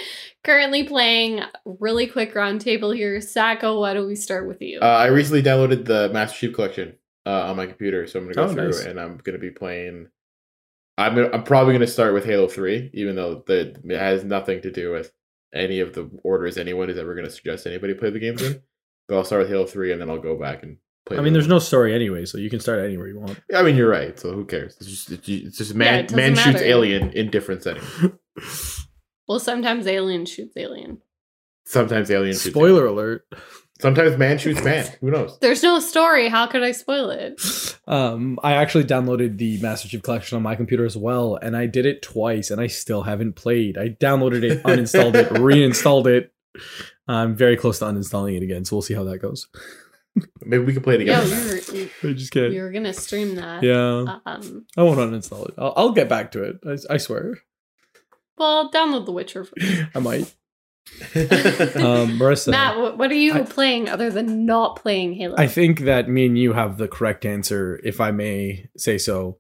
[0.45, 1.41] currently playing.
[1.65, 3.21] Really quick roundtable here.
[3.23, 4.81] Sacco, why don't we start with you?
[4.81, 6.95] Uh, I recently downloaded the Master Chief Collection
[7.27, 8.85] uh, on my computer, so I'm gonna go Oh, through nice.
[8.85, 10.09] and I'm gonna be playing.
[10.99, 14.61] I'm gonna, I'm probably gonna start with Halo Three, even though the it has nothing
[14.63, 15.13] to do with
[15.55, 18.63] any of the orders anyone is ever gonna suggest anybody play the games in.
[19.09, 20.77] But I'll start with Halo Three, and then I'll go back and
[21.11, 21.19] play.
[21.19, 23.41] I mean, there's no story anyway, so you can start anywhere you want.
[23.55, 24.19] I mean, you're right.
[24.19, 24.77] So who cares?
[24.81, 27.87] It's just it's just, it's just man it doesn't man shoots alien in different settings.
[29.29, 30.99] well, sometimes alien shoots alien.
[31.65, 32.55] Sometimes alien shoots.
[32.55, 33.27] Spoiler alert.
[33.81, 34.87] Sometimes man shoots man.
[35.01, 35.39] Who knows?
[35.41, 36.29] There's no story.
[36.29, 37.41] How could I spoil it?
[37.87, 41.67] Um, I actually downloaded the Master Chief Collection on my computer as well, and I
[41.67, 43.77] did it twice, and I still haven't played.
[43.77, 46.33] I downloaded it, uninstalled it, reinstalled it.
[47.09, 49.49] I'm very close to uninstalling it again, so we'll see how that goes.
[50.45, 51.61] Maybe we can play it Yeah, together.
[51.73, 52.53] we were, I just can't.
[52.53, 53.63] you were gonna stream that.
[53.63, 54.67] Yeah, Um.
[54.77, 55.55] I won't uninstall it.
[55.57, 56.59] I'll, I'll get back to it.
[56.67, 57.39] I, I swear.
[58.39, 59.45] Well, download The Witcher.
[59.45, 59.83] First.
[59.95, 60.35] I might.
[61.15, 65.37] Um, Marissa, Matt, what, what are you I- playing other than not playing Halo?
[65.39, 69.39] I think that me and you have the correct answer, if I may say so.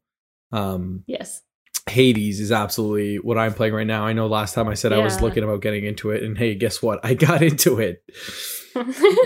[0.52, 1.42] Um, yes.
[1.88, 4.04] Hades is absolutely what I'm playing right now.
[4.06, 6.54] I know last time I said I was looking about getting into it, and hey,
[6.54, 7.00] guess what?
[7.04, 8.04] I got into it.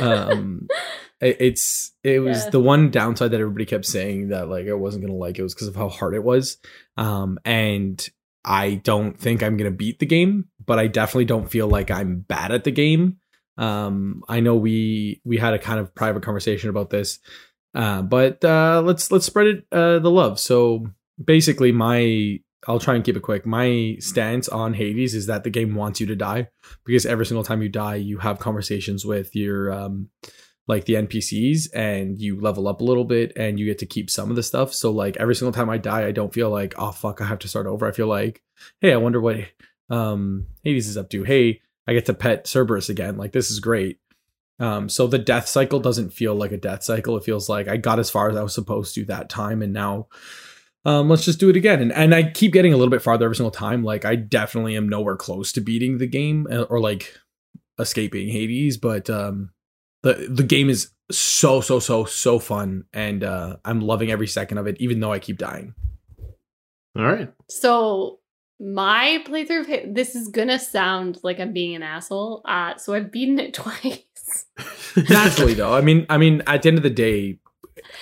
[0.01, 0.76] Um, it-
[1.20, 2.50] it's it was Yeah.
[2.50, 5.54] the one downside that everybody kept saying that like I wasn't gonna like it was
[5.54, 6.58] because of how hard it was.
[6.96, 8.06] Um, and
[8.44, 12.20] I don't think I'm gonna beat the game, but I definitely don't feel like I'm
[12.20, 13.18] bad at the game.
[13.56, 17.20] Um, I know we we had a kind of private conversation about this,
[17.74, 20.38] uh, but uh, let's let's spread it uh, the love.
[20.40, 20.88] So
[21.22, 23.44] basically, my I'll try and keep it quick.
[23.46, 26.48] My stance on Hades is that the game wants you to die
[26.84, 30.08] because every single time you die, you have conversations with your um
[30.66, 34.08] like the NPCs and you level up a little bit and you get to keep
[34.08, 34.72] some of the stuff.
[34.72, 37.40] So like every single time I die, I don't feel like, oh fuck, I have
[37.40, 37.86] to start over.
[37.86, 38.42] I feel like,
[38.80, 39.36] hey, I wonder what
[39.90, 41.24] um Hades is up to.
[41.24, 43.16] Hey, I get to pet Cerberus again.
[43.16, 43.98] Like this is great.
[44.60, 47.16] Um, so the death cycle doesn't feel like a death cycle.
[47.16, 49.72] It feels like I got as far as I was supposed to that time, and
[49.72, 50.06] now
[50.84, 51.82] um, let's just do it again.
[51.82, 53.82] And and I keep getting a little bit farther every single time.
[53.82, 57.12] Like I definitely am nowhere close to beating the game uh, or like
[57.78, 59.50] escaping Hades, but um,
[60.05, 64.59] the the game is so so so so fun, and uh, I'm loving every second
[64.59, 65.74] of it, even though I keep dying.
[66.96, 67.32] All right.
[67.48, 68.20] So
[68.61, 72.42] my playthrough of this is gonna sound like I'm being an asshole.
[72.44, 74.46] Uh, so I've beaten it twice.
[75.09, 77.38] Naturally, though, I mean, I mean, at the end of the day,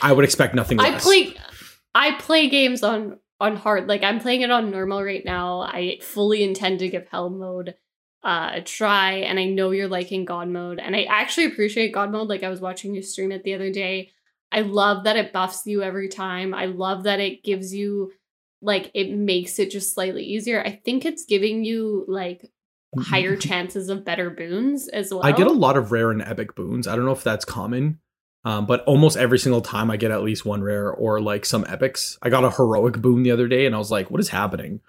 [0.02, 1.04] I would expect nothing I less.
[1.04, 1.34] play,
[1.94, 3.88] I play games on on hard.
[3.88, 5.60] Like I'm playing it on normal right now.
[5.60, 7.74] I fully intend to give hell mode
[8.24, 12.10] uh, a try, and I know you're liking God mode, and I actually appreciate God
[12.12, 12.28] mode.
[12.28, 14.10] Like I was watching you stream it the other day.
[14.52, 16.54] I love that it buffs you every time.
[16.54, 18.12] I love that it gives you
[18.60, 20.62] like it makes it just slightly easier.
[20.64, 22.50] I think it's giving you like
[23.00, 25.22] higher chances of better boons as well.
[25.22, 25.34] Mm-hmm.
[25.34, 26.86] I get a lot of rare and epic boons.
[26.86, 27.98] I don't know if that's common,
[28.44, 31.64] um, but almost every single time I get at least one rare or like some
[31.68, 32.18] epics.
[32.22, 34.80] I got a heroic boon the other day, and I was like, "What is happening?"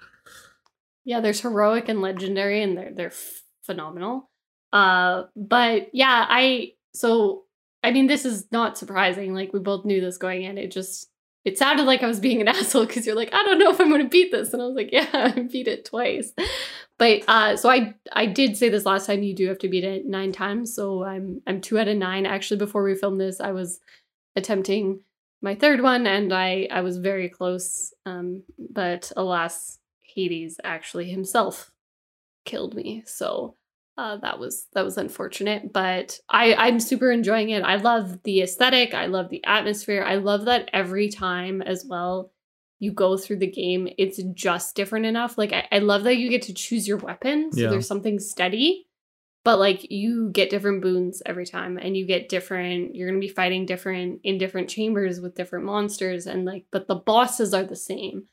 [1.06, 3.14] Yeah, there's heroic and legendary, and they're they're
[3.64, 4.30] phenomenal.
[4.72, 7.44] Uh, but yeah, I so
[7.84, 9.34] I mean, this is not surprising.
[9.34, 10.58] Like we both knew this going in.
[10.58, 11.10] It just
[11.46, 13.80] it sounded like I was being an asshole because you're like, I don't know if
[13.80, 16.32] I'm going to beat this, and I was like, Yeah, I beat it twice.
[16.98, 19.24] But uh, so I I did say this last time.
[19.24, 20.74] You do have to beat it nine times.
[20.74, 22.26] So I'm I'm two out of nine.
[22.26, 23.80] Actually, before we filmed this, I was
[24.36, 25.02] attempting
[25.42, 27.94] my third one, and I I was very close.
[28.06, 29.80] Um, but alas,
[30.14, 31.72] Hades actually himself
[32.46, 33.04] killed me.
[33.06, 33.56] So
[33.98, 35.72] uh, that was that was unfortunate.
[35.72, 37.64] But I I'm super enjoying it.
[37.64, 38.94] I love the aesthetic.
[38.94, 40.04] I love the atmosphere.
[40.04, 42.32] I love that every time as well
[42.80, 45.38] you go through the game, it's just different enough.
[45.38, 47.52] Like I, I love that you get to choose your weapon.
[47.54, 47.70] So Yeah.
[47.70, 48.88] there's something steady.
[49.46, 53.28] But like you get different boons every time and you get different you're gonna be
[53.28, 57.76] fighting different in different chambers with different monsters and like but the bosses are the
[57.76, 58.28] same.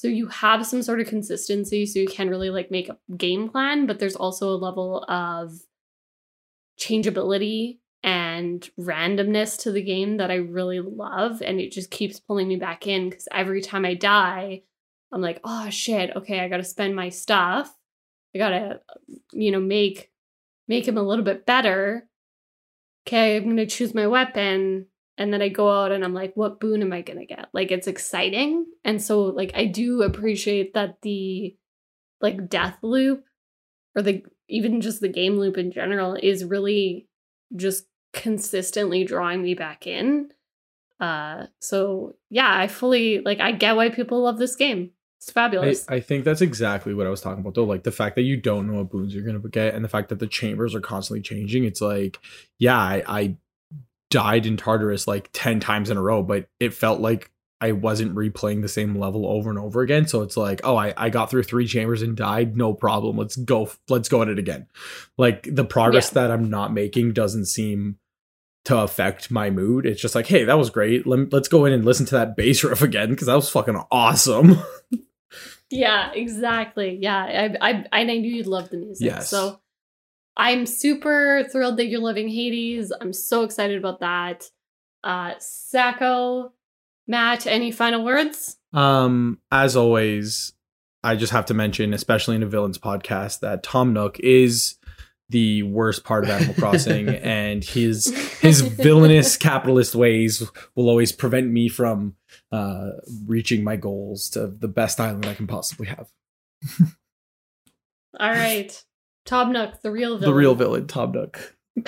[0.00, 3.50] So you have some sort of consistency so you can really like make a game
[3.50, 5.52] plan, but there's also a level of
[6.78, 12.48] changeability and randomness to the game that I really love and it just keeps pulling
[12.48, 14.62] me back in cuz every time I die
[15.12, 17.76] I'm like, "Oh shit, okay, I got to spend my stuff.
[18.34, 18.80] I got to
[19.32, 20.10] you know, make
[20.66, 22.08] make him a little bit better.
[23.06, 24.86] Okay, I'm to choose my weapon
[25.20, 27.50] and then I go out and I'm like, what boon am I gonna get?
[27.52, 28.64] Like it's exciting.
[28.84, 31.54] And so like I do appreciate that the
[32.22, 33.24] like death loop
[33.94, 37.06] or the even just the game loop in general is really
[37.54, 40.30] just consistently drawing me back in.
[40.98, 44.92] Uh so yeah, I fully like I get why people love this game.
[45.18, 45.86] It's I, fabulous.
[45.86, 47.64] I think that's exactly what I was talking about though.
[47.64, 50.08] Like the fact that you don't know what boons you're gonna get and the fact
[50.08, 51.64] that the chambers are constantly changing.
[51.64, 52.18] It's like,
[52.58, 53.36] yeah, I, I
[54.10, 57.30] died in Tartarus like 10 times in a row, but it felt like
[57.60, 60.06] I wasn't replaying the same level over and over again.
[60.08, 62.56] So it's like, oh, I, I got through three chambers and died.
[62.56, 63.18] No problem.
[63.18, 63.70] Let's go.
[63.88, 64.66] Let's go at it again.
[65.18, 67.98] Like the progress that I'm not making doesn't seem
[68.64, 69.86] to affect my mood.
[69.86, 71.06] It's just like, hey, that was great.
[71.06, 73.80] Let, let's go in and listen to that bass riff again because that was fucking
[73.90, 74.62] awesome.
[75.70, 76.98] Yeah, exactly.
[77.00, 79.06] Yeah, I, I, I knew you'd love the music.
[79.06, 79.28] Yes.
[79.28, 79.59] So
[80.40, 82.90] I'm super thrilled that you're loving Hades.
[82.98, 84.44] I'm so excited about that.
[85.04, 86.54] Uh, Sacco,
[87.06, 88.56] Matt, any final words?
[88.72, 90.54] Um, as always,
[91.04, 94.78] I just have to mention, especially in a villains podcast, that Tom Nook is
[95.28, 98.06] the worst part of Animal Crossing, and his
[98.40, 100.42] his villainous capitalist ways
[100.74, 102.16] will always prevent me from
[102.50, 102.92] uh
[103.26, 106.08] reaching my goals to the best island I can possibly have.
[108.18, 108.82] All right.
[109.30, 110.28] Tom Nook, the real villain.
[110.28, 111.56] The real villain, Tom Nook.
[111.76, 111.86] All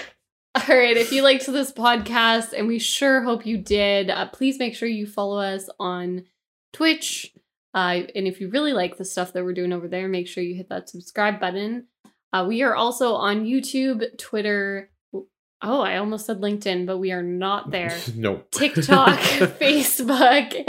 [0.68, 0.96] right.
[0.96, 4.88] If you liked this podcast, and we sure hope you did, uh, please make sure
[4.88, 6.26] you follow us on
[6.72, 7.34] Twitch,
[7.74, 10.44] Uh, and if you really like the stuff that we're doing over there, make sure
[10.44, 11.88] you hit that subscribe button.
[12.32, 14.90] Uh, we are also on YouTube, Twitter.
[15.12, 17.98] Oh, I almost said LinkedIn, but we are not there.
[18.14, 18.50] nope.
[18.52, 19.18] TikTok,
[19.58, 20.64] Facebook,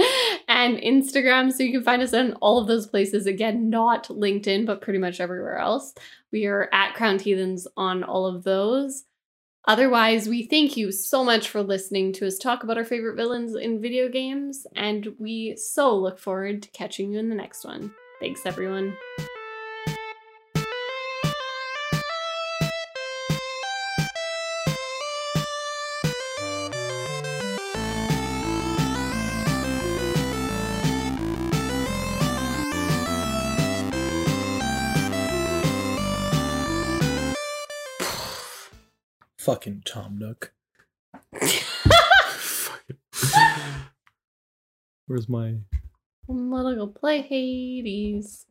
[0.63, 1.51] and Instagram.
[1.51, 3.25] So you can find us on all of those places.
[3.25, 5.93] Again, not LinkedIn, but pretty much everywhere else.
[6.31, 9.03] We are at Crowned Heathens on all of those.
[9.65, 13.55] Otherwise, we thank you so much for listening to us talk about our favorite villains
[13.55, 17.93] in video games, and we so look forward to catching you in the next one.
[18.19, 18.97] Thanks, everyone.
[39.43, 40.53] Fucking Tom Nook.
[45.05, 45.55] Where's my
[46.29, 48.45] I'm letting go play Hades.